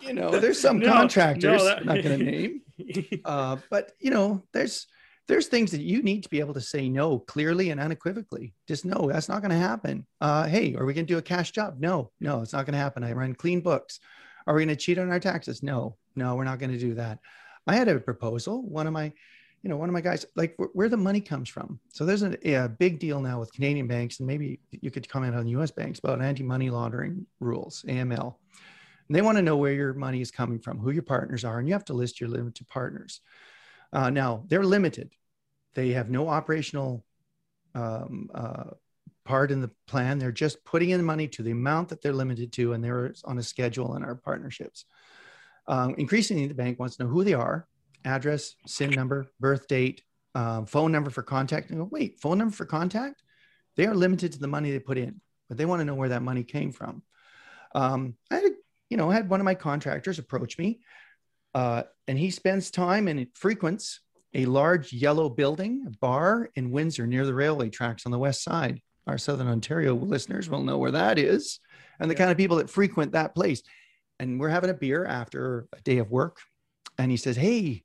You 0.01 0.13
know, 0.13 0.31
there's 0.31 0.59
some 0.59 0.79
No, 0.79 0.91
contractors. 0.91 1.43
no, 1.61 1.63
that- 1.63 1.77
I'm 1.79 1.85
not 1.85 2.03
going 2.03 2.19
to 2.19 2.25
name. 2.25 2.59
Uh, 3.23 3.55
but 3.69 3.91
you 3.99 4.09
know, 4.11 4.43
there's 4.51 4.87
there's 5.29 5.47
things 5.47 5.71
that 5.71 5.81
you 5.81 6.01
need 6.03 6.23
to 6.23 6.29
be 6.29 6.39
able 6.41 6.55
to 6.55 6.59
say 6.59 6.89
no 6.89 7.19
clearly 7.19 7.69
and 7.69 7.79
unequivocally. 7.79 8.53
Just 8.67 8.83
no, 8.83 9.09
that's 9.09 9.29
not 9.29 9.41
going 9.41 9.51
to 9.51 9.57
happen. 9.57 10.05
Uh, 10.19 10.45
hey, 10.47 10.75
are 10.75 10.83
we 10.85 10.93
going 10.93 11.05
to 11.05 11.13
do 11.13 11.19
a 11.19 11.21
cash 11.21 11.51
job? 11.51 11.75
No, 11.79 12.11
no, 12.19 12.41
it's 12.41 12.51
not 12.51 12.65
going 12.65 12.73
to 12.73 12.79
happen. 12.79 13.03
I 13.03 13.13
run 13.13 13.33
clean 13.35 13.61
books. 13.61 13.99
Are 14.45 14.53
we 14.55 14.65
going 14.65 14.75
to 14.75 14.83
cheat 14.83 14.97
on 14.97 15.09
our 15.11 15.19
taxes? 15.19 15.63
No, 15.63 15.95
no, 16.17 16.35
we're 16.35 16.43
not 16.43 16.59
going 16.59 16.71
to 16.73 16.77
do 16.79 16.95
that. 16.95 17.19
I 17.67 17.75
had 17.75 17.87
a 17.87 17.99
proposal. 17.99 18.61
One 18.63 18.87
of 18.87 18.91
my, 18.93 19.13
you 19.63 19.69
know, 19.69 19.77
one 19.77 19.87
of 19.87 19.93
my 19.93 20.01
guys, 20.01 20.25
like 20.35 20.53
where, 20.57 20.69
where 20.73 20.89
the 20.89 20.97
money 20.97 21.21
comes 21.21 21.47
from. 21.47 21.79
So 21.93 22.05
there's 22.05 22.21
a, 22.21 22.35
a 22.53 22.67
big 22.67 22.99
deal 22.99 23.21
now 23.21 23.39
with 23.39 23.53
Canadian 23.53 23.87
banks, 23.87 24.19
and 24.19 24.27
maybe 24.27 24.59
you 24.71 24.91
could 24.91 25.07
comment 25.07 25.35
on 25.35 25.47
U.S. 25.47 25.71
banks 25.71 25.99
about 25.99 26.21
anti-money 26.21 26.69
laundering 26.69 27.25
rules, 27.39 27.83
AML. 27.87 28.35
And 29.07 29.15
they 29.15 29.21
want 29.21 29.37
to 29.37 29.41
know 29.41 29.55
where 29.55 29.73
your 29.73 29.93
money 29.93 30.19
is 30.19 30.31
coming 30.31 30.59
from, 30.59 30.79
who 30.79 30.91
your 30.91 31.03
partners 31.03 31.45
are, 31.45 31.59
and 31.59 31.67
you 31.67 31.73
have 31.73 31.85
to 31.85 31.93
list 31.93 32.19
your 32.19 32.29
limited 32.29 32.67
partners. 32.67 33.21
Uh, 33.93 34.09
now 34.09 34.43
they're 34.47 34.65
limited; 34.65 35.11
they 35.75 35.91
have 35.91 36.09
no 36.09 36.27
operational 36.27 37.05
um, 37.73 38.29
uh, 38.35 38.71
part 39.23 39.49
in 39.49 39.61
the 39.61 39.71
plan. 39.87 40.19
They're 40.19 40.31
just 40.33 40.65
putting 40.65 40.89
in 40.89 41.03
money 41.05 41.29
to 41.29 41.43
the 41.43 41.51
amount 41.51 41.89
that 41.89 42.01
they're 42.01 42.11
limited 42.11 42.51
to, 42.53 42.73
and 42.73 42.83
they're 42.83 43.13
on 43.23 43.37
a 43.37 43.43
schedule 43.43 43.95
in 43.95 44.03
our 44.03 44.15
partnerships. 44.15 44.83
Um, 45.67 45.95
increasingly, 45.97 46.47
the 46.47 46.53
bank 46.53 46.79
wants 46.79 46.97
to 46.97 47.03
know 47.03 47.09
who 47.09 47.23
they 47.23 47.33
are, 47.33 47.67
address, 48.05 48.55
SIN 48.65 48.91
number, 48.91 49.27
birth 49.39 49.67
date, 49.67 50.01
um, 50.35 50.65
phone 50.65 50.91
number 50.91 51.09
for 51.09 51.23
contact. 51.23 51.69
And 51.69 51.79
go, 51.79 51.87
wait, 51.91 52.19
phone 52.19 52.37
number 52.37 52.53
for 52.53 52.65
contact? 52.65 53.21
They 53.75 53.85
are 53.87 53.95
limited 53.95 54.33
to 54.33 54.39
the 54.39 54.47
money 54.47 54.71
they 54.71 54.79
put 54.79 54.97
in, 54.97 55.21
but 55.49 55.57
they 55.57 55.65
want 55.65 55.79
to 55.81 55.85
know 55.85 55.95
where 55.95 56.09
that 56.09 56.21
money 56.21 56.43
came 56.43 56.71
from. 56.71 57.03
Um, 57.75 58.15
I 58.31 58.35
had, 58.35 58.51
you 58.89 58.97
know, 58.97 59.09
I 59.09 59.15
had 59.15 59.29
one 59.29 59.39
of 59.39 59.45
my 59.45 59.55
contractors 59.55 60.19
approach 60.19 60.57
me, 60.57 60.81
uh, 61.55 61.83
and 62.07 62.17
he 62.17 62.29
spends 62.29 62.71
time 62.71 63.07
and 63.07 63.27
frequents 63.35 64.01
a 64.33 64.45
large 64.45 64.91
yellow 64.93 65.29
building, 65.29 65.85
a 65.87 65.91
bar 65.91 66.49
in 66.55 66.71
Windsor 66.71 67.07
near 67.07 67.25
the 67.25 67.33
railway 67.33 67.69
tracks 67.69 68.05
on 68.05 68.11
the 68.11 68.19
west 68.19 68.43
side. 68.43 68.81
Our 69.05 69.17
Southern 69.17 69.47
Ontario 69.47 69.95
listeners 69.95 70.49
will 70.49 70.63
know 70.63 70.77
where 70.77 70.91
that 70.91 71.19
is, 71.19 71.59
and 71.99 72.09
the 72.09 72.15
Yeah. 72.15 72.19
kind 72.19 72.31
of 72.31 72.37
people 72.37 72.57
that 72.57 72.69
frequent 72.69 73.11
that 73.11 73.35
place. 73.35 73.61
And 74.19 74.39
we're 74.39 74.49
having 74.49 74.69
a 74.69 74.75
beer 74.75 75.05
after 75.05 75.67
a 75.73 75.81
day 75.81 75.97
of 75.97 76.09
work, 76.09 76.37
and 76.97 77.11
he 77.11 77.17
says, 77.17 77.35
"Hey, 77.35 77.83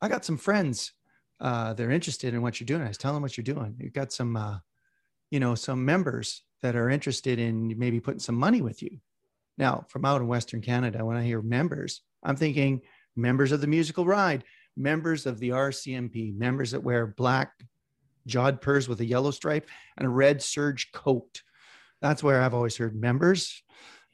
I 0.00 0.08
got 0.08 0.24
some 0.24 0.36
friends. 0.36 0.92
Uh, 1.40 1.74
they're 1.74 1.90
interested 1.90 2.34
in 2.34 2.42
what 2.42 2.60
you're 2.60 2.66
doing." 2.66 2.82
I 2.82 2.88
was 2.88 2.98
telling 2.98 3.16
them 3.16 3.22
what 3.22 3.36
you're 3.36 3.44
doing. 3.44 3.76
You've 3.78 3.92
got 3.92 4.12
some, 4.12 4.36
uh, 4.36 4.58
you 5.30 5.40
know, 5.40 5.54
some 5.54 5.84
members 5.84 6.42
that 6.62 6.76
are 6.76 6.90
interested 6.90 7.38
in 7.38 7.78
maybe 7.78 8.00
putting 8.00 8.20
some 8.20 8.34
money 8.34 8.62
with 8.62 8.82
you. 8.82 8.98
Now, 9.56 9.84
from 9.88 10.04
out 10.04 10.20
in 10.20 10.28
Western 10.28 10.60
Canada, 10.60 11.04
when 11.04 11.16
I 11.16 11.24
hear 11.24 11.42
members, 11.42 12.02
I'm 12.22 12.36
thinking 12.36 12.82
members 13.16 13.52
of 13.52 13.60
the 13.60 13.66
musical 13.66 14.06
ride, 14.06 14.44
members 14.76 15.26
of 15.26 15.38
the 15.40 15.50
RCMP, 15.50 16.36
members 16.36 16.70
that 16.70 16.82
wear 16.82 17.06
black 17.06 17.52
jodhpurs 18.28 18.88
with 18.88 19.00
a 19.00 19.04
yellow 19.04 19.30
stripe 19.30 19.68
and 19.96 20.06
a 20.06 20.10
red 20.10 20.42
serge 20.42 20.92
coat. 20.92 21.42
That's 22.00 22.22
where 22.22 22.42
I've 22.42 22.54
always 22.54 22.76
heard 22.76 22.94
members. 22.94 23.62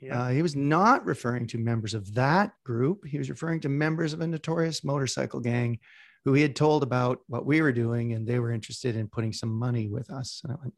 Yeah. 0.05 0.23
Uh, 0.23 0.29
he 0.29 0.43
was 0.43 0.55
not 0.55 1.05
referring 1.07 1.47
to 1.49 1.59
members 1.59 1.95
of 1.95 2.15
that 2.15 2.53
group. 2.65 3.07
He 3.07 3.19
was 3.19 3.31
referring 3.31 3.61
to 3.61 3.69
members 3.69 4.13
of 4.13 4.21
a 4.21 4.27
notorious 4.27 4.85
motorcycle 4.85 5.41
gang 5.41 5.79
who 6.25 6.35
he 6.35 6.43
had 6.43 6.57
told 6.57 6.83
about 6.83 7.21
what 7.27 7.47
we 7.47 7.61
were 7.61 7.73
doing 7.73 8.13
and 8.13 8.27
they 8.27 8.39
were 8.39 8.53
interested 8.53 8.97
in 8.97 9.09
putting 9.09 9.33
some 9.33 9.51
money 9.51 9.89
with 9.89 10.11
us. 10.11 10.41
And 10.43 10.53
I 10.53 10.57
went, 10.61 10.75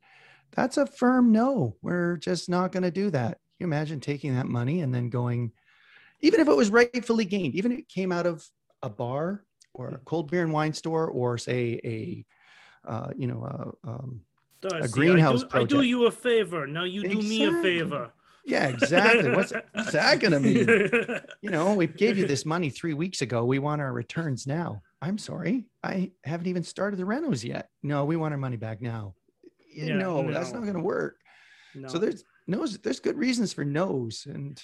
that's 0.52 0.76
a 0.76 0.86
firm 0.86 1.32
no. 1.32 1.76
We're 1.82 2.16
just 2.16 2.48
not 2.48 2.72
going 2.72 2.82
to 2.82 2.90
do 2.90 3.10
that. 3.10 3.32
Can 3.32 3.38
you 3.60 3.66
imagine 3.66 4.00
taking 4.00 4.34
that 4.34 4.46
money 4.46 4.80
and 4.80 4.94
then 4.94 5.08
going, 5.08 5.52
even 6.20 6.40
if 6.40 6.48
it 6.48 6.56
was 6.56 6.70
rightfully 6.70 7.24
gained, 7.24 7.54
even 7.54 7.72
if 7.72 7.78
it 7.80 7.88
came 7.88 8.12
out 8.12 8.26
of 8.26 8.46
a 8.82 8.90
bar 8.90 9.44
or 9.74 9.88
a 9.88 9.98
cold 9.98 10.30
beer 10.30 10.42
and 10.42 10.52
wine 10.52 10.72
store, 10.72 11.08
or 11.08 11.36
say 11.36 11.80
a, 11.84 12.24
uh, 12.88 13.10
you 13.16 13.26
know, 13.26 13.74
a, 13.84 13.88
um, 13.88 14.20
Darcy, 14.62 14.88
greenhouse 14.88 15.44
I 15.52 15.58
do, 15.58 15.58
I 15.58 15.64
do 15.64 15.82
you 15.82 16.06
a 16.06 16.10
favor. 16.10 16.66
Now 16.66 16.84
you 16.84 17.02
do 17.02 17.18
me 17.18 17.44
a 17.44 17.52
favor. 17.62 18.10
Yeah, 18.46 18.68
exactly. 18.68 19.30
What's 19.30 19.52
what's 19.72 19.92
that 19.92 20.20
going 20.20 20.32
to 20.32 20.40
mean? 20.40 21.20
You 21.42 21.50
know, 21.50 21.74
we 21.74 21.86
gave 21.86 22.16
you 22.18 22.26
this 22.26 22.44
money 22.46 22.70
three 22.70 22.94
weeks 22.94 23.22
ago. 23.22 23.44
We 23.44 23.58
want 23.58 23.80
our 23.80 23.92
returns 23.92 24.46
now. 24.46 24.82
I'm 25.02 25.18
sorry, 25.18 25.66
I 25.84 26.10
haven't 26.24 26.46
even 26.46 26.62
started 26.62 26.96
the 26.96 27.04
renos 27.04 27.44
yet. 27.44 27.68
No, 27.82 28.04
we 28.04 28.16
want 28.16 28.32
our 28.32 28.38
money 28.38 28.56
back 28.56 28.80
now. 28.80 29.14
You 29.72 29.86
Yeah, 29.86 29.96
know, 29.96 30.32
that's 30.32 30.52
not 30.52 30.62
going 30.62 30.74
to 30.74 30.80
work. 30.80 31.18
no. 31.74 31.88
So 31.88 31.98
there's 31.98 32.24
no's. 32.46 32.78
There's 32.78 33.00
good 33.00 33.16
reasons 33.18 33.52
for 33.52 33.64
no's, 33.64 34.26
and 34.26 34.60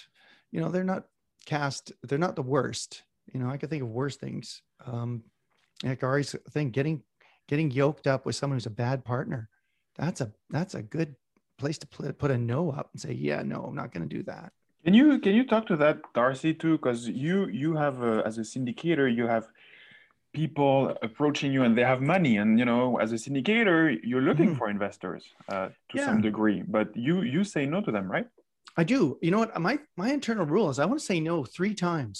you 0.51 0.59
know 0.59 0.69
they're 0.69 0.83
not 0.83 1.05
cast. 1.45 1.91
They're 2.03 2.17
not 2.17 2.35
the 2.35 2.41
worst. 2.41 3.03
You 3.33 3.39
know, 3.39 3.49
I 3.49 3.57
could 3.57 3.69
think 3.69 3.83
of 3.83 3.89
worse 3.89 4.17
things. 4.17 4.61
Um, 4.85 5.23
like 5.83 6.03
Ari's 6.03 6.35
thing, 6.51 6.71
getting 6.71 7.03
getting 7.47 7.71
yoked 7.71 8.07
up 8.07 8.25
with 8.25 8.35
someone 8.35 8.55
who's 8.57 8.65
a 8.65 8.71
bad 8.71 9.05
partner. 9.05 9.49
That's 9.95 10.21
a 10.21 10.31
that's 10.49 10.75
a 10.75 10.81
good 10.81 11.15
place 11.63 11.77
to 11.83 11.87
put 11.87 12.17
put 12.23 12.31
a 12.31 12.37
no 12.37 12.71
up 12.79 12.87
and 12.93 12.99
say, 13.05 13.13
yeah, 13.13 13.41
no, 13.53 13.59
I'm 13.67 13.75
not 13.81 13.89
going 13.93 14.07
to 14.07 14.13
do 14.17 14.23
that. 14.33 14.51
Can 14.85 14.93
you 14.99 15.07
can 15.25 15.33
you 15.39 15.45
talk 15.51 15.63
to 15.71 15.77
that 15.83 15.97
Darcy 16.13 16.53
too? 16.63 16.73
Because 16.77 17.07
you 17.25 17.47
you 17.61 17.69
have 17.83 17.95
a, 18.11 18.13
as 18.29 18.35
a 18.43 18.45
syndicator 18.53 19.05
you 19.19 19.25
have 19.35 19.45
people 20.33 20.75
approaching 21.07 21.53
you 21.55 21.61
and 21.65 21.77
they 21.77 21.83
have 21.93 22.01
money 22.01 22.33
and 22.41 22.57
you 22.59 22.65
know 22.65 22.97
as 23.03 23.09
a 23.17 23.19
syndicator 23.25 23.77
you're 24.09 24.25
looking 24.29 24.49
Mhm. 24.51 24.57
for 24.57 24.67
investors 24.77 25.23
uh, 25.53 25.67
to 25.89 25.95
Yeah. 25.97 26.05
some 26.07 26.21
degree 26.29 26.59
but 26.75 26.87
you 27.07 27.15
you 27.21 27.41
say 27.43 27.63
no 27.73 27.79
to 27.87 27.91
them 27.91 28.07
right 28.15 28.27
I 28.75 28.83
do. 28.95 29.01
You 29.21 29.29
know 29.31 29.37
what? 29.43 29.51
My 29.69 29.75
my 30.03 30.09
internal 30.17 30.47
rule 30.55 30.67
is 30.71 30.79
I 30.79 30.85
want 30.89 30.99
to 30.99 31.05
say 31.11 31.19
no 31.19 31.35
three 31.57 31.75
times. 31.89 32.17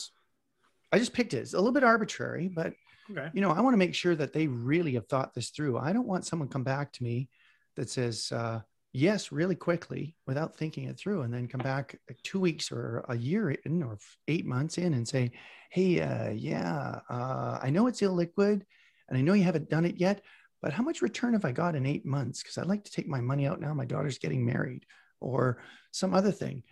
I 0.93 0.99
just 1.03 1.13
picked 1.17 1.33
it. 1.33 1.41
It's 1.43 1.55
a 1.55 1.61
little 1.63 1.77
bit 1.79 1.83
arbitrary, 1.93 2.47
but 2.59 2.71
okay. 3.11 3.27
you 3.35 3.41
know, 3.43 3.49
I 3.57 3.59
want 3.65 3.73
to 3.73 3.83
make 3.85 3.95
sure 3.95 4.15
that 4.21 4.31
they 4.35 4.45
really 4.45 4.93
have 4.93 5.07
thought 5.07 5.33
this 5.33 5.49
through. 5.49 5.75
I 5.87 5.91
don't 5.93 6.05
want 6.11 6.27
someone 6.27 6.49
come 6.55 6.63
back 6.75 6.87
to 6.93 7.03
me 7.03 7.27
that 7.75 7.89
says 7.89 8.31
uh, 8.31 8.61
yes 8.93 9.31
really 9.31 9.55
quickly 9.55 10.15
without 10.27 10.55
thinking 10.55 10.85
it 10.85 10.97
through, 10.97 11.23
and 11.23 11.33
then 11.33 11.47
come 11.47 11.61
back 11.61 11.99
two 12.23 12.39
weeks 12.39 12.71
or 12.71 13.03
a 13.09 13.17
year 13.17 13.51
in 13.51 13.83
or 13.83 13.97
eight 14.27 14.45
months 14.45 14.77
in 14.77 14.93
and 14.93 15.07
say, 15.07 15.31
"Hey, 15.71 15.99
uh, 15.99 16.29
yeah, 16.29 16.99
uh, 17.09 17.59
I 17.61 17.69
know 17.71 17.87
it's 17.87 18.01
illiquid, 18.01 18.63
and 19.09 19.17
I 19.17 19.21
know 19.21 19.33
you 19.33 19.43
haven't 19.43 19.69
done 19.69 19.85
it 19.85 19.97
yet, 19.97 20.21
but 20.61 20.73
how 20.73 20.83
much 20.83 21.01
return 21.01 21.33
have 21.33 21.45
I 21.45 21.51
got 21.51 21.75
in 21.75 21.85
eight 21.85 22.05
months? 22.05 22.41
Because 22.41 22.57
I'd 22.57 22.67
like 22.67 22.83
to 22.85 22.91
take 22.91 23.07
my 23.07 23.19
money 23.19 23.47
out 23.47 23.59
now. 23.59 23.73
My 23.73 23.85
daughter's 23.85 24.19
getting 24.19 24.45
married, 24.45 24.85
or 25.19 25.61
some 25.91 26.13
other 26.13 26.31
thing." 26.31 26.63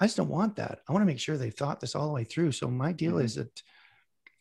I 0.00 0.06
just 0.06 0.16
don't 0.16 0.30
want 0.30 0.56
that. 0.56 0.80
I 0.88 0.92
want 0.92 1.02
to 1.02 1.06
make 1.06 1.20
sure 1.20 1.36
they 1.36 1.50
thought 1.50 1.78
this 1.78 1.94
all 1.94 2.06
the 2.06 2.14
way 2.14 2.24
through. 2.24 2.52
So 2.52 2.70
my 2.70 2.90
deal 2.90 3.16
Mhm. 3.16 3.24
is 3.24 3.34
that 3.34 3.62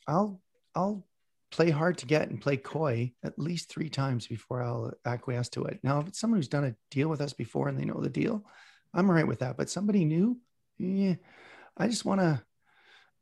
I'll 0.08 0.42
I'll 0.74 1.06
play 1.52 1.70
hard 1.70 1.98
to 1.98 2.06
get 2.06 2.30
and 2.30 2.42
play 2.42 2.58
coy 2.58 3.12
at 3.24 3.40
least 3.40 3.70
three 3.70 3.90
times 3.90 4.28
before 4.28 4.62
I'll 4.62 4.94
acquiesce 5.06 5.50
to 5.50 5.64
it. 5.66 5.80
Now, 5.84 6.00
if 6.00 6.08
it's 6.08 6.20
someone 6.20 6.38
who's 6.38 6.48
done 6.48 6.66
a 6.66 6.76
deal 6.92 7.10
with 7.10 7.22
us 7.22 7.34
before 7.34 7.68
and 7.68 7.80
they 7.80 7.86
know 7.86 8.00
the 8.00 8.10
deal, 8.10 8.46
I'm 8.94 9.10
all 9.10 9.16
right 9.16 9.28
with 9.28 9.40
that. 9.40 9.58
But 9.58 9.70
somebody 9.70 10.06
new, 10.06 10.40
yeah, 10.78 11.16
I 11.78 11.88
just 11.88 12.06
want 12.06 12.22
to, 12.22 12.42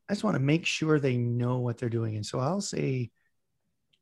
I 0.09 0.13
just 0.13 0.23
want 0.23 0.35
to 0.35 0.41
make 0.41 0.65
sure 0.65 0.99
they 0.99 1.17
know 1.17 1.59
what 1.59 1.77
they're 1.77 1.89
doing. 1.89 2.15
And 2.15 2.25
so 2.25 2.39
I'll 2.39 2.61
say, 2.61 3.11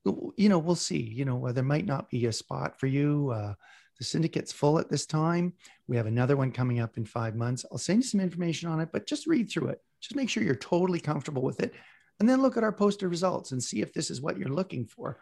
you 0.03 0.50
know, 0.50 0.60
we'll 0.60 0.75
see. 0.75 1.01
You 1.01 1.25
know, 1.25 1.51
there 1.51 1.63
might 1.63 1.86
not 1.86 2.10
be 2.10 2.25
a 2.25 2.32
spot 2.32 2.79
for 2.79 2.88
you. 2.88 3.32
Uh, 3.32 3.53
the 3.98 4.05
syndicate's 4.05 4.51
full 4.51 4.77
at 4.77 4.89
this 4.89 5.05
time. 5.05 5.53
We 5.88 5.98
have 5.98 6.05
another 6.05 6.36
one 6.38 6.51
coming 6.51 6.79
up 6.79 6.98
in 6.98 7.05
five 7.05 7.36
months. 7.36 7.65
I'll 7.72 7.77
send 7.77 8.03
you 8.03 8.10
some 8.10 8.20
information 8.20 8.70
on 8.70 8.79
it, 8.79 8.89
but 8.91 9.08
just 9.08 9.25
read 9.25 9.50
through 9.50 9.70
it. 9.70 9.79
Just 10.01 10.15
make 10.15 10.29
sure 10.29 10.44
you're 10.44 10.55
totally 10.55 11.00
comfortable 11.00 11.41
with 11.41 11.60
it 11.60 11.74
and 12.19 12.27
then 12.29 12.41
look 12.41 12.57
at 12.57 12.63
our 12.63 12.72
poster 12.72 13.07
results 13.10 13.51
and 13.51 13.62
see 13.62 13.81
if 13.81 13.93
this 13.93 14.10
is 14.10 14.22
what 14.22 14.38
you're 14.38 14.50
looking 14.50 14.86
for. 14.86 15.17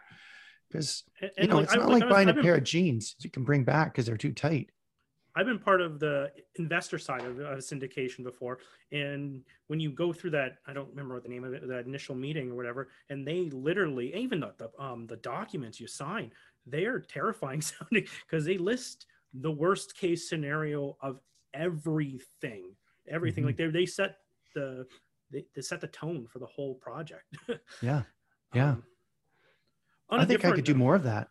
Because 0.70 1.04
you 1.38 1.46
know, 1.48 1.56
like, 1.56 1.64
it's 1.64 1.72
I- 1.74 1.76
not 1.76 1.88
like, 1.88 1.92
like 1.94 2.02
I 2.02 2.06
was- 2.06 2.12
buying 2.14 2.28
a 2.28 2.34
been- 2.34 2.42
pair 2.44 2.54
of 2.56 2.64
jeans 2.64 3.14
you 3.20 3.30
can 3.30 3.44
bring 3.44 3.64
back 3.64 3.92
because 3.92 4.06
they're 4.06 4.16
too 4.16 4.32
tight. 4.32 4.70
I've 5.36 5.46
been 5.46 5.58
part 5.58 5.80
of 5.80 5.98
the 5.98 6.30
investor 6.60 6.96
side 6.96 7.22
of, 7.24 7.40
of 7.40 7.58
syndication 7.58 8.22
before, 8.22 8.60
and 8.92 9.42
when 9.66 9.80
you 9.80 9.90
go 9.90 10.12
through 10.12 10.30
that, 10.30 10.58
I 10.64 10.72
don't 10.72 10.88
remember 10.90 11.14
what 11.14 11.24
the 11.24 11.28
name 11.28 11.42
of 11.42 11.52
it, 11.52 11.66
that 11.66 11.86
initial 11.86 12.14
meeting 12.14 12.52
or 12.52 12.54
whatever, 12.54 12.88
and 13.10 13.26
they 13.26 13.50
literally, 13.50 14.14
even 14.14 14.38
the, 14.38 14.52
the 14.58 14.70
um 14.80 15.06
the 15.08 15.16
documents 15.16 15.80
you 15.80 15.88
sign, 15.88 16.30
they 16.66 16.84
are 16.84 17.00
terrifying 17.00 17.60
sounding 17.72 18.06
because 18.24 18.44
they 18.44 18.58
list 18.58 19.06
the 19.32 19.50
worst 19.50 19.96
case 19.96 20.28
scenario 20.28 20.96
of 21.00 21.18
everything, 21.52 22.76
everything. 23.08 23.42
Mhm. 23.42 23.46
Like 23.48 23.56
they 23.56 23.66
they 23.66 23.86
set 23.86 24.18
the 24.54 24.86
they, 25.34 25.44
they 25.54 25.60
set 25.62 25.80
the 25.80 25.88
tone 25.88 26.26
for 26.26 26.38
the 26.38 26.46
whole 26.46 26.74
project. 26.76 27.24
Yeah. 27.82 28.02
Yeah. 28.54 28.70
Um, 28.70 28.84
I 30.20 30.24
think 30.24 30.44
I 30.44 30.52
could 30.52 30.64
do 30.64 30.74
more 30.74 30.94
of 30.94 31.02
that. 31.02 31.28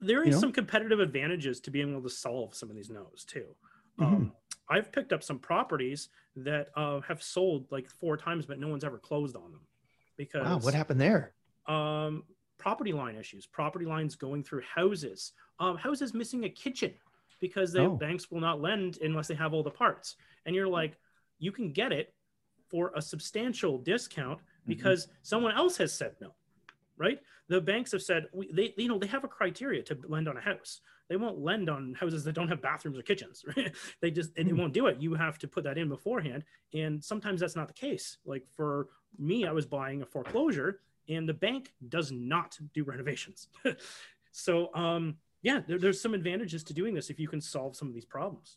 There 0.00 0.22
is 0.22 0.26
You 0.28 0.32
know? 0.32 0.40
some 0.40 0.52
competitive 0.52 0.98
advantages 0.98 1.60
to 1.60 1.70
being 1.70 1.90
able 1.92 2.02
to 2.02 2.10
solve 2.10 2.54
some 2.54 2.68
of 2.68 2.74
these 2.76 2.90
no's 2.90 3.24
too. 3.24 3.54
Mhm. 4.00 4.04
Um, 4.04 4.32
I've 4.68 4.90
picked 4.90 5.12
up 5.12 5.22
some 5.22 5.38
properties 5.38 6.08
that 6.36 6.70
uh, 6.76 7.00
have 7.02 7.22
sold 7.22 7.70
like 7.70 7.88
four 7.88 8.16
times, 8.16 8.46
but 8.46 8.58
no 8.58 8.68
one's 8.68 8.84
ever 8.84 8.98
closed 8.98 9.36
on 9.36 9.52
them 9.52 9.60
because 10.16 10.44
Wow. 10.44 10.58
What 10.58 10.74
happened 10.74 11.00
there? 11.00 11.34
um, 11.66 12.24
property 12.58 12.92
line 12.92 13.14
issues, 13.16 13.46
property 13.46 13.84
lines 13.84 14.16
going 14.16 14.42
through 14.42 14.62
houses, 14.62 15.32
um, 15.60 15.76
houses 15.76 16.12
missing 16.14 16.44
a 16.44 16.48
kitchen 16.48 16.92
because 17.40 17.72
the 17.72 17.82
Oh. 17.82 17.96
banks 17.96 18.30
will 18.30 18.40
not 18.40 18.60
lend 18.60 18.98
unless 19.00 19.28
they 19.28 19.34
have 19.34 19.52
all 19.52 19.62
the 19.62 19.70
parts. 19.70 20.16
And 20.46 20.54
you're 20.56 20.68
like, 20.68 20.96
you 21.38 21.52
can 21.52 21.72
get 21.72 21.92
it 21.92 22.14
for 22.72 22.90
a 22.96 23.02
substantial 23.02 23.78
discount 23.78 24.40
because 24.66 25.06
someone 25.22 25.54
else 25.54 25.76
has 25.76 25.92
said 25.92 26.14
no, 26.20 26.32
right? 26.96 27.20
The 27.48 27.60
banks 27.60 27.92
have 27.92 28.02
said 28.02 28.26
we, 28.32 28.50
they, 28.50 28.72
you 28.78 28.88
know, 28.88 28.98
they 28.98 29.06
have 29.08 29.24
a 29.24 29.28
criteria 29.28 29.82
to 29.82 29.98
lend 30.08 30.26
on 30.28 30.38
a 30.38 30.40
house. 30.40 30.80
They 31.08 31.16
won't 31.16 31.38
lend 31.38 31.68
on 31.68 31.94
houses 32.00 32.24
that 32.24 32.32
don't 32.32 32.48
have 32.48 32.62
bathrooms 32.62 32.98
or 32.98 33.02
kitchens. 33.02 33.44
Right? 33.56 33.72
They 34.00 34.10
just 34.10 34.34
they 34.34 34.42
Hmm. 34.44 34.56
won't 34.56 34.72
do 34.72 34.86
it. 34.86 34.96
You 35.00 35.12
have 35.14 35.38
to 35.40 35.46
put 35.48 35.62
that 35.64 35.76
in 35.76 35.88
beforehand, 35.90 36.44
and 36.72 37.04
sometimes 37.04 37.40
that's 37.40 37.54
not 37.54 37.68
the 37.68 37.74
case. 37.74 38.16
Like 38.24 38.44
for 38.56 38.88
me, 39.18 39.46
I 39.46 39.52
was 39.52 39.66
buying 39.66 40.00
a 40.00 40.06
foreclosure, 40.06 40.80
and 41.10 41.28
the 41.28 41.34
bank 41.34 41.74
does 41.90 42.10
not 42.10 42.58
do 42.72 42.82
renovations. 42.84 43.48
so, 44.32 44.74
um, 44.74 45.16
yeah, 45.42 45.60
there, 45.66 45.78
there's 45.78 46.00
some 46.00 46.14
advantages 46.14 46.64
to 46.64 46.72
doing 46.72 46.94
this 46.94 47.10
if 47.10 47.20
you 47.20 47.28
can 47.28 47.40
solve 47.42 47.76
some 47.76 47.88
of 47.88 47.94
these 47.94 48.06
problems. 48.06 48.56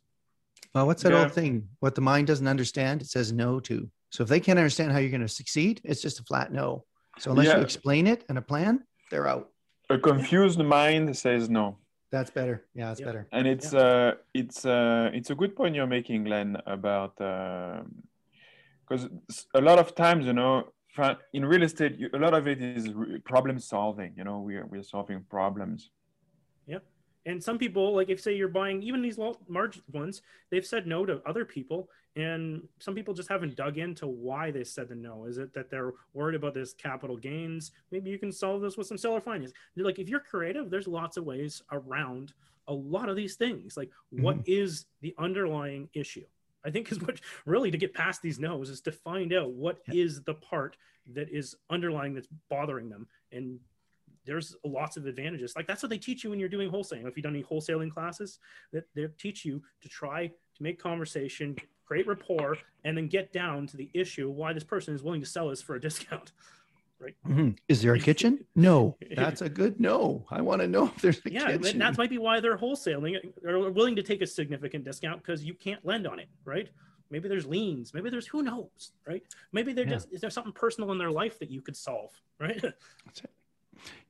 Well, 0.75 0.87
what's 0.87 1.03
that 1.03 1.13
Yeah. 1.13 1.21
old 1.21 1.31
thing? 1.33 1.69
What 1.79 1.95
the 1.95 2.01
mind 2.01 2.27
doesn't 2.27 2.47
understand, 2.49 3.01
it 3.01 3.07
says 3.07 3.31
no 3.31 3.61
to. 3.61 3.89
So 4.11 4.23
if 4.23 4.29
they 4.29 4.41
can't 4.41 4.59
understand 4.59 4.91
how 4.91 4.97
you're 4.99 5.09
going 5.09 5.21
to 5.21 5.27
succeed, 5.41 5.79
it's 5.85 6.01
just 6.01 6.19
a 6.19 6.23
flat 6.23 6.51
no. 6.51 6.83
So 7.19 7.31
unless 7.31 7.47
Yeah. 7.47 7.57
you 7.57 7.61
explain 7.63 8.07
it 8.07 8.25
and 8.27 8.37
a 8.37 8.41
plan, 8.41 8.83
they're 9.09 9.27
out. 9.27 9.49
a 9.91 9.99
confused 9.99 10.57
mind 10.59 11.15
says 11.15 11.47
no 11.49 11.77
That's 12.11 12.31
better. 12.31 12.65
Yeah, 12.73 12.87
that's 12.89 12.99
Yeah. 12.99 13.05
better. 13.09 13.27
and 13.31 13.45
it's 13.53 13.71
uh 13.73 14.11
it's 14.33 14.65
uh 14.65 15.11
it's 15.17 15.29
a 15.29 15.35
good 15.35 15.53
point 15.55 15.75
you're 15.75 15.93
making 15.99 16.23
glenn 16.23 16.51
about 16.65 17.13
because 18.81 19.03
a 19.53 19.61
lot 19.69 19.77
of 19.83 19.87
times 19.95 20.25
you 20.25 20.33
know 20.33 20.53
in 21.37 21.43
real 21.45 21.63
estate 21.69 21.93
a 22.13 22.17
lot 22.25 22.33
of 22.33 22.47
it 22.47 22.59
is 22.61 22.85
problem 23.31 23.59
solving 23.59 24.11
you 24.17 24.23
know 24.23 24.37
we're, 24.47 24.65
we're 24.71 24.87
solving 24.95 25.19
problems 25.37 25.91
And 27.25 27.43
some 27.43 27.57
people, 27.57 27.95
like 27.95 28.09
if 28.09 28.21
say 28.21 28.35
you're 28.35 28.47
buying 28.47 28.83
even 28.83 29.01
these 29.01 29.17
lo- 29.17 29.39
large 29.49 29.81
ones, 29.91 30.21
they've 30.51 30.65
said 30.65 30.85
no 30.85 31.05
to 31.05 31.21
other 31.25 31.43
people, 31.43 31.89
and 32.15 32.67
some 32.79 32.95
people 32.95 33.13
just 33.13 33.29
haven't 33.29 33.55
dug 33.55 33.77
into 33.77 34.07
why 34.07 34.51
they 34.51 34.63
said 34.63 34.87
the 34.87 34.95
no. 34.95 35.25
Is 35.25 35.37
it 35.37 35.53
that 35.53 35.69
they're 35.69 35.93
worried 36.13 36.35
about 36.35 36.53
this 36.53 36.73
capital 36.73 37.17
gains? 37.17 37.71
Maybe 37.91 38.09
you 38.09 38.19
can 38.19 38.31
solve 38.31 38.61
this 38.61 38.77
with 38.77 38.87
some 38.87 38.97
seller 38.97 39.19
finance. 39.21 39.51
They're 39.75 39.85
like 39.85 39.99
if 39.99 40.07
you're 40.07 40.19
creative, 40.19 40.69
there's 40.69 40.87
lots 40.87 41.17
of 41.17 41.25
ways 41.25 41.61
around 41.71 42.33
a 42.67 42.73
lot 42.73 43.09
of 43.09 43.15
these 43.15 43.35
things. 43.35 43.75
Like 43.75 43.89
mm-hmm. 43.89 44.23
what 44.23 44.37
is 44.45 44.85
the 45.01 45.15
underlying 45.17 45.89
issue? 45.93 46.25
I 46.63 46.71
think 46.71 46.91
is 46.91 46.99
what 47.01 47.19
really 47.45 47.71
to 47.71 47.77
get 47.77 47.93
past 47.93 48.21
these 48.21 48.39
no's 48.39 48.69
is 48.69 48.81
to 48.81 48.91
find 48.91 49.33
out 49.33 49.51
what 49.51 49.79
is 49.87 50.15
Yeah. 50.15 50.21
the 50.27 50.33
part 50.35 50.77
that 51.13 51.29
is 51.29 51.55
underlying 51.69 52.13
that's 52.13 52.27
bothering 52.49 52.89
them 52.89 53.07
and 53.31 53.59
there's 54.25 54.55
lots 54.65 54.97
of 54.97 55.05
advantages. 55.05 55.53
Like 55.55 55.67
that's 55.67 55.83
what 55.83 55.89
they 55.89 55.97
teach 55.97 56.23
you 56.23 56.29
when 56.31 56.39
you're 56.39 56.49
doing 56.49 56.69
wholesaling. 56.69 57.07
If 57.07 57.15
you've 57.15 57.23
done 57.23 57.35
any 57.35 57.43
wholesaling 57.43 57.91
classes, 57.91 58.39
that 58.73 58.85
they 58.95 59.07
teach 59.17 59.45
you 59.45 59.61
to 59.81 59.89
try 59.89 60.27
to 60.27 60.63
make 60.63 60.79
conversation, 60.79 61.55
create 61.85 62.07
rapport, 62.07 62.57
and 62.83 62.97
then 62.97 63.07
get 63.07 63.31
down 63.31 63.67
to 63.67 63.77
the 63.77 63.89
issue 63.93 64.29
why 64.29 64.53
this 64.53 64.63
person 64.63 64.93
is 64.95 65.03
willing 65.03 65.21
to 65.21 65.27
sell 65.27 65.49
us 65.49 65.61
for 65.61 65.75
a 65.75 65.81
discount. 65.81 66.31
Mhm. 67.27 67.55
Is 67.67 67.81
there 67.81 67.93
a 67.93 67.99
kitchen? 67.99 68.45
No. 68.55 68.97
That's 69.15 69.41
a 69.41 69.49
good 69.49 69.79
no. 69.81 70.25
I 70.31 70.41
want 70.41 70.61
to 70.61 70.67
know 70.67 70.85
if 70.85 71.01
there's 71.01 71.21
a 71.25 71.29
Yeah, 71.29 71.51
kitchen. 71.57 71.77
that 71.79 71.97
might 71.97 72.09
be 72.09 72.17
why 72.17 72.39
they're 72.39 72.57
wholesaling 72.57 73.33
or 73.45 73.69
willing 73.69 73.97
to 73.97 74.01
take 74.01 74.21
a 74.21 74.25
significant 74.27 74.85
discount 74.85 75.21
because 75.21 75.43
you 75.43 75.53
can't 75.53 75.85
lend 75.85 76.07
on 76.07 76.19
it, 76.19 76.29
right? 76.45 76.69
Maybe 77.11 77.27
there's 77.27 77.45
liens. 77.45 77.93
Maybe 77.93 78.09
there's 78.09 78.25
who 78.25 78.41
knows, 78.41 78.93
right? 79.05 79.21
Maybe 79.51 79.73
they're 79.73 79.85
Yeah. 79.85 79.91
just 79.91 80.11
is 80.13 80.21
there 80.21 80.29
something 80.31 80.53
personal 80.53 80.91
in 80.93 80.97
their 80.97 81.11
life 81.11 81.37
that 81.39 81.51
you 81.51 81.61
could 81.61 81.75
solve, 81.75 82.11
right? 82.39 82.63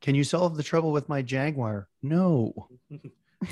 Can 0.01 0.15
you 0.15 0.23
solve 0.23 0.55
the 0.55 0.63
trouble 0.63 0.91
with 0.91 1.09
my 1.09 1.21
Jaguar? 1.21 1.87
No. 2.01 2.69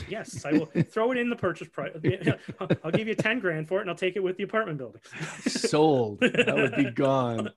Yes, 0.07 0.45
I 0.45 0.53
will 0.53 0.65
throw 0.65 1.11
it 1.11 1.17
in 1.17 1.29
the 1.29 1.35
purchase 1.35 1.67
price. 1.67 1.91
I'll 2.83 2.91
give 2.91 3.07
you 3.07 3.15
10 3.15 3.39
grand 3.39 3.67
for 3.67 3.77
it 3.77 3.81
and 3.81 3.89
I'll 3.89 3.95
take 3.95 4.15
it 4.15 4.23
with 4.23 4.37
the 4.37 4.43
apartment 4.43 4.77
building. 4.77 5.01
Sold. 5.45 6.19
That 6.21 6.55
would 6.55 6.75
be 6.75 6.89
gone. 6.89 7.51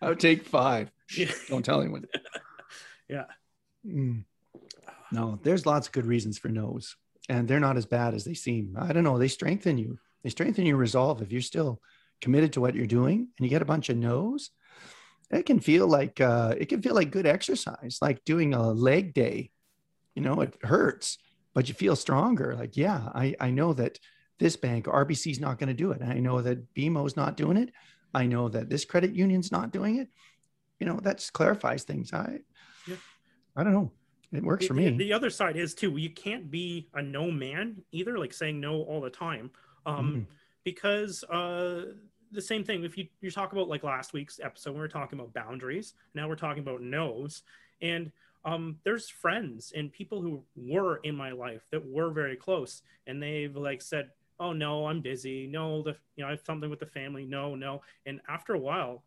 I 0.00 0.08
would 0.08 0.20
take 0.20 0.46
five. 0.46 0.90
Yeah. 1.14 1.30
Don't 1.48 1.64
tell 1.64 1.80
anyone. 1.80 2.06
Yeah. 3.08 3.24
Mm. 3.86 4.24
No, 5.12 5.38
there's 5.42 5.66
lots 5.66 5.88
of 5.88 5.92
good 5.92 6.06
reasons 6.06 6.38
for 6.38 6.48
no's, 6.48 6.96
and 7.28 7.46
they're 7.46 7.60
not 7.60 7.76
as 7.76 7.86
bad 7.86 8.14
as 8.14 8.24
they 8.24 8.34
seem. 8.34 8.76
I 8.78 8.92
don't 8.92 9.04
know. 9.04 9.18
They 9.18 9.28
strengthen 9.28 9.78
you. 9.78 9.98
They 10.22 10.30
strengthen 10.30 10.66
your 10.66 10.76
resolve 10.76 11.22
if 11.22 11.30
you're 11.30 11.42
still 11.42 11.80
committed 12.20 12.54
to 12.54 12.60
what 12.60 12.74
you're 12.74 12.86
doing, 12.86 13.28
and 13.36 13.44
you 13.44 13.48
get 13.48 13.62
a 13.62 13.66
bunch 13.66 13.90
of 13.90 13.96
no's. 13.96 14.50
It 15.30 15.46
can 15.46 15.60
feel 15.60 15.86
like 15.86 16.20
uh, 16.20 16.54
it 16.58 16.66
can 16.68 16.82
feel 16.82 16.94
like 16.94 17.10
good 17.10 17.26
exercise, 17.26 17.98
like 18.00 18.24
doing 18.24 18.54
a 18.54 18.70
leg 18.72 19.14
day. 19.14 19.50
You 20.14 20.22
know, 20.22 20.40
it 20.42 20.54
hurts, 20.62 21.18
but 21.54 21.68
you 21.68 21.74
feel 21.74 21.96
stronger. 21.96 22.54
Like, 22.54 22.76
yeah, 22.76 23.08
I 23.14 23.34
I 23.40 23.50
know 23.50 23.72
that 23.74 23.98
this 24.38 24.56
bank 24.56 24.86
RBC 24.86 25.30
is 25.32 25.40
not 25.40 25.58
going 25.58 25.68
to 25.68 25.74
do 25.74 25.90
it. 25.92 26.02
I 26.02 26.18
know 26.20 26.40
that 26.42 26.74
BMO's 26.74 27.16
not 27.16 27.36
doing 27.36 27.56
it. 27.56 27.70
I 28.12 28.26
know 28.26 28.48
that 28.48 28.68
this 28.68 28.84
credit 28.84 29.14
union's 29.14 29.50
not 29.50 29.72
doing 29.72 29.96
it. 29.96 30.08
You 30.78 30.86
know, 30.86 31.00
that 31.00 31.18
just 31.18 31.32
clarifies 31.32 31.84
things. 31.84 32.12
I 32.12 32.40
Yeah. 32.86 32.96
I 33.56 33.64
don't 33.64 33.72
know. 33.72 33.92
It 34.32 34.42
works 34.42 34.66
for 34.66 34.74
me. 34.74 34.90
The 34.90 35.12
other 35.12 35.30
side 35.30 35.56
is 35.56 35.74
too, 35.74 35.96
you 35.96 36.10
can't 36.10 36.50
be 36.50 36.88
a 36.94 37.00
no 37.02 37.30
man 37.30 37.82
either, 37.92 38.18
like 38.18 38.32
saying 38.32 38.58
no 38.60 38.82
all 38.82 39.00
the 39.00 39.10
time. 39.10 39.50
Um, 39.86 40.12
Mhm. 40.12 40.26
because 40.64 41.22
uh 41.24 41.92
the 42.34 42.42
same 42.42 42.64
thing. 42.64 42.84
If 42.84 42.98
you 42.98 43.08
you 43.20 43.30
talk 43.30 43.52
about 43.52 43.68
like 43.68 43.82
last 43.82 44.12
week's 44.12 44.40
episode 44.42 44.72
we 44.74 44.80
were 44.80 44.88
talking 44.88 45.18
about 45.18 45.32
boundaries. 45.32 45.94
Now 46.14 46.28
we're 46.28 46.36
talking 46.36 46.62
about 46.62 46.82
no's. 46.82 47.42
And 47.80 48.12
um 48.44 48.78
there's 48.84 49.08
friends 49.08 49.72
and 49.74 49.92
people 49.92 50.20
who 50.20 50.42
were 50.56 50.96
in 50.98 51.16
my 51.16 51.30
life 51.32 51.62
that 51.70 51.84
were 51.86 52.10
very 52.10 52.36
close. 52.36 52.82
And 53.06 53.22
they've 53.22 53.56
like 53.56 53.82
said 53.82 54.10
oh 54.40 54.52
no 54.52 54.86
i'm 54.86 55.00
busy. 55.00 55.46
No 55.46 55.82
the 55.82 55.96
you 56.16 56.22
know 56.22 56.28
i 56.28 56.30
have 56.30 56.42
something 56.44 56.70
with 56.70 56.80
the 56.80 56.86
family. 56.86 57.24
No 57.24 57.54
no. 57.54 57.82
And 58.06 58.20
after 58.28 58.54
a 58.54 58.58
while 58.58 59.04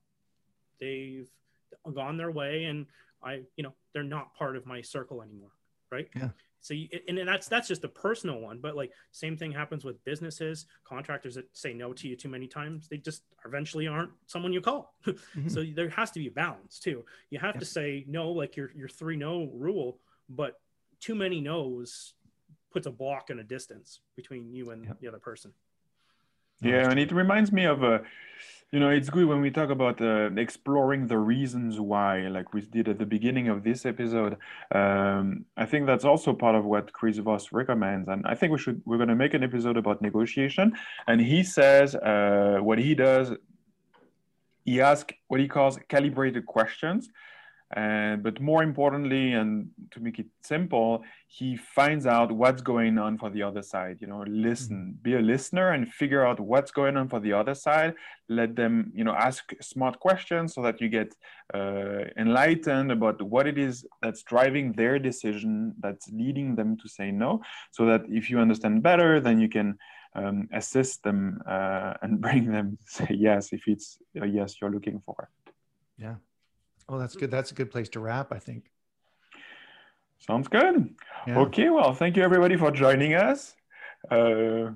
they've 0.79 1.29
gone 1.93 2.17
their 2.17 2.31
way 2.31 2.65
and 2.65 2.86
i 3.24 3.41
you 3.55 3.63
know 3.63 3.74
they're 3.93 4.03
not 4.03 4.34
part 4.36 4.55
of 4.55 4.65
my 4.65 4.81
circle 4.81 5.22
anymore 5.22 5.51
right? 5.91 6.07
Yeah. 6.15 6.29
So 6.67 6.74
you, 6.74 6.89
and 7.07 7.17
that's 7.25 7.47
that's 7.47 7.67
just 7.69 7.86
a 7.86 7.88
personal 7.88 8.39
one 8.41 8.59
but 8.59 8.75
like 8.75 8.91
same 9.12 9.38
thing 9.38 9.53
happens 9.53 9.86
with 9.86 10.03
businesses 10.03 10.65
contractors 10.83 11.36
that 11.36 11.45
say 11.55 11.74
no 11.74 11.93
to 11.93 12.09
you 12.09 12.15
too 12.17 12.27
many 12.27 12.45
times 12.45 12.89
they 12.89 12.97
just 12.97 13.24
eventually 13.45 13.88
aren't 13.88 14.12
someone 14.25 14.51
you 14.51 14.59
call 14.59 14.93
Mhm. 15.07 15.50
so 15.50 15.63
there 15.63 15.88
has 15.89 16.12
to 16.12 16.19
be 16.19 16.27
a 16.27 16.31
balance 16.31 16.77
too 16.79 17.05
you 17.29 17.39
have 17.39 17.55
Yep. 17.55 17.59
to 17.59 17.65
say 17.65 18.03
no 18.07 18.29
like 18.31 18.57
your 18.57 18.69
your 18.75 18.89
three 18.89 19.15
no 19.15 19.45
rule 19.53 20.00
but 20.27 20.59
too 21.00 21.15
many 21.15 21.39
no's 21.39 22.13
puts 22.69 22.86
a 22.86 22.91
block 22.91 23.29
and 23.29 23.39
a 23.39 23.43
distance 23.45 24.01
between 24.17 24.51
you 24.51 24.71
and 24.71 24.86
Yep. 24.88 25.00
the 25.00 25.07
other 25.07 25.19
person 25.19 25.53
Yeah, 26.61 26.89
and 26.89 26.99
it 26.99 27.11
reminds 27.11 27.51
me 27.51 27.65
of 27.65 27.83
uh, 27.83 27.99
you 28.71 28.81
know, 28.81 28.89
it's 28.89 29.09
good 29.09 29.25
when 29.25 29.39
we 29.39 29.49
talk 29.49 29.69
about 29.69 30.01
uh, 30.01 30.29
exploring 30.35 31.07
the 31.07 31.17
reasons 31.17 31.79
why, 31.79 32.27
like 32.27 32.53
we 32.53 32.61
did 32.61 32.89
at 32.89 32.99
the 32.99 33.05
beginning 33.05 33.47
of 33.47 33.63
this 33.63 33.85
episode. 33.85 34.37
Um, 34.75 35.45
I 35.55 35.65
think 35.65 35.85
that's 35.85 36.03
also 36.03 36.33
part 36.33 36.55
of 36.55 36.65
what 36.65 36.91
Chris 36.91 37.17
Voss 37.17 37.53
recommends, 37.53 38.09
and 38.09 38.25
I 38.27 38.35
think 38.35 38.51
we 38.51 38.59
should 38.59 38.81
we're 38.85 38.97
going 38.97 39.07
to 39.09 39.15
make 39.15 39.33
an 39.33 39.43
episode 39.43 39.77
about 39.77 40.01
negotiation. 40.01 40.73
And 41.07 41.21
he 41.21 41.43
says 41.43 41.95
uh, 41.95 42.57
what 42.59 42.77
he 42.77 42.93
does. 42.93 43.31
He 44.65 44.81
asks 44.81 45.13
what 45.29 45.39
he 45.39 45.47
calls 45.47 45.79
calibrated 45.87 46.45
questions, 46.45 47.07
and 47.75 48.24
but 48.24 48.39
more 48.39 48.63
importantly, 48.63 49.33
and 49.33 49.69
to 49.91 50.00
make 50.00 50.19
it 50.19 50.27
simple, 50.41 51.03
he 51.27 51.57
finds 51.57 52.05
out 52.05 52.31
what's 52.31 52.62
going 52.62 52.97
on 52.97 53.17
for 53.17 53.29
the 53.29 53.43
other 53.43 53.62
side. 53.62 53.97
You 54.00 54.07
know, 54.07 54.24
listen, 54.25 54.97
be 55.01 55.15
a 55.15 55.19
listener, 55.19 55.71
and 55.74 55.91
figure 55.91 56.25
out 56.25 56.39
what's 56.39 56.71
going 56.71 56.95
on 56.95 57.09
for 57.09 57.19
the 57.19 57.33
other 57.33 57.53
side. 57.53 57.95
Let 58.29 58.55
them, 58.55 58.91
you 58.95 59.03
know, 59.03 59.13
ask 59.13 59.51
smart 59.62 60.00
questions 60.00 60.53
so 60.53 60.62
that 60.62 60.79
you 60.79 60.88
get 60.88 61.13
uh, 61.53 62.05
enlightened 62.17 62.91
about 62.91 63.21
what 63.21 63.47
it 63.47 63.58
is 63.58 63.86
that's 64.01 64.23
driving 64.23 64.71
their 64.71 64.97
decision, 64.97 65.73
that's 65.80 66.10
leading 66.10 66.56
them 66.56 66.77
to 66.77 66.88
say 66.88 67.12
no. 67.12 67.41
So 67.71 67.86
that 67.88 68.03
if 68.08 68.30
you 68.30 68.39
understand 68.39 68.82
better, 68.82 69.19
then 69.19 69.39
you 69.39 69.49
can 69.49 69.77
um, 70.15 70.47
assist 70.53 71.03
them 71.03 71.41
uh, 71.45 71.95
and 72.01 72.21
bring 72.21 72.49
them 72.49 72.77
to 72.77 72.89
say 72.89 73.13
yes 73.13 73.51
if 73.51 73.67
it's 73.67 73.97
a 74.21 74.25
yes 74.25 74.56
you're 74.62 74.71
looking 74.71 75.01
for. 75.06 75.30
Yeah. 75.97 76.15
Oh, 76.89 76.97
that's 77.00 77.15
good. 77.15 77.32
That's 77.32 77.52
a 77.52 77.56
good 77.56 77.69
place 77.71 77.89
to 77.89 78.00
wrap, 78.00 78.32
I 78.32 78.39
think. 78.39 78.63
Sounds 80.19 80.47
good. 80.47 80.95
Yeah. 81.28 81.39
Okay, 81.39 81.69
well, 81.69 81.93
thank 81.93 82.15
you 82.17 82.23
everybody 82.23 82.56
for 82.58 82.71
joining 82.71 83.13
us. 83.13 83.56
Uh, 84.10 84.71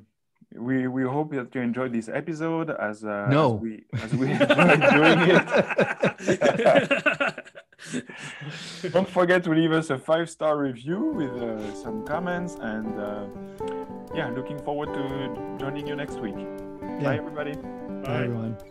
we 0.53 0.87
we 0.87 1.03
hope 1.03 1.31
that 1.33 1.55
you 1.55 1.61
enjoyed 1.61 1.93
this 1.93 2.09
episode 2.09 2.69
as 2.71 3.03
uh, 3.05 3.27
No. 3.29 3.55
as 3.55 3.61
we 3.61 3.85
as 4.03 4.13
we 4.13 4.31
enjoyed 4.33 4.81
doing 4.91 5.19
it. 5.35 5.45
Don't 8.91 9.07
forget 9.09 9.43
to 9.45 9.51
leave 9.51 9.71
us 9.71 9.89
a 9.89 9.97
five 9.97 10.29
star 10.29 10.57
review 10.57 10.99
with 11.15 11.31
uh, 11.41 11.73
some 11.75 12.05
comments 12.05 12.55
and 12.59 12.99
uh, 12.99 13.25
yeah, 14.13 14.29
looking 14.29 14.59
forward 14.59 14.93
to 14.93 15.55
joining 15.57 15.87
you 15.87 15.95
next 15.95 16.19
week. 16.19 16.35
Bye 17.01 17.15
everybody. 17.17 17.53
Bye, 17.53 18.01
Bye. 18.03 18.23
everyone. 18.25 18.70